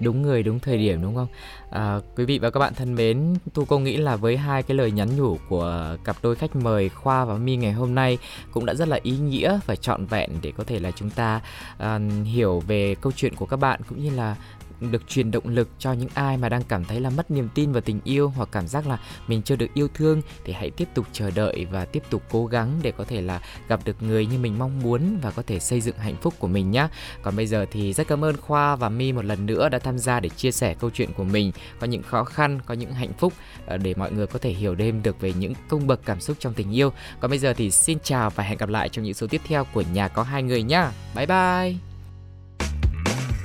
[0.00, 1.28] đúng người đúng thời điểm đúng không?
[1.70, 4.76] À, quý vị và các bạn thân mến tu cô nghĩ là với hai cái
[4.76, 8.18] lời nhắn nhủ của cặp đôi khách mời khoa và mi ngày hôm nay
[8.50, 11.40] cũng đã rất là ý nghĩa và trọn vẹn để có thể là chúng ta
[11.76, 14.36] uh, hiểu về câu chuyện của các bạn cũng như là
[14.80, 17.72] được truyền động lực cho những ai mà đang cảm thấy là mất niềm tin
[17.72, 20.88] vào tình yêu hoặc cảm giác là mình chưa được yêu thương thì hãy tiếp
[20.94, 24.26] tục chờ đợi và tiếp tục cố gắng để có thể là gặp được người
[24.26, 26.88] như mình mong muốn và có thể xây dựng hạnh phúc của mình nhé.
[27.22, 29.98] Còn bây giờ thì rất cảm ơn Khoa và My một lần nữa đã tham
[29.98, 33.12] gia để chia sẻ câu chuyện của mình, có những khó khăn, có những hạnh
[33.18, 33.32] phúc
[33.66, 36.36] ờ, để mọi người có thể hiểu thêm được về những cung bậc cảm xúc
[36.40, 36.92] trong tình yêu.
[37.20, 39.64] Còn bây giờ thì xin chào và hẹn gặp lại trong những số tiếp theo
[39.72, 40.92] của nhà có hai người nhá.
[41.16, 41.74] Bye bye.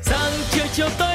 [0.02, 1.15] Sáng chiều chiều tới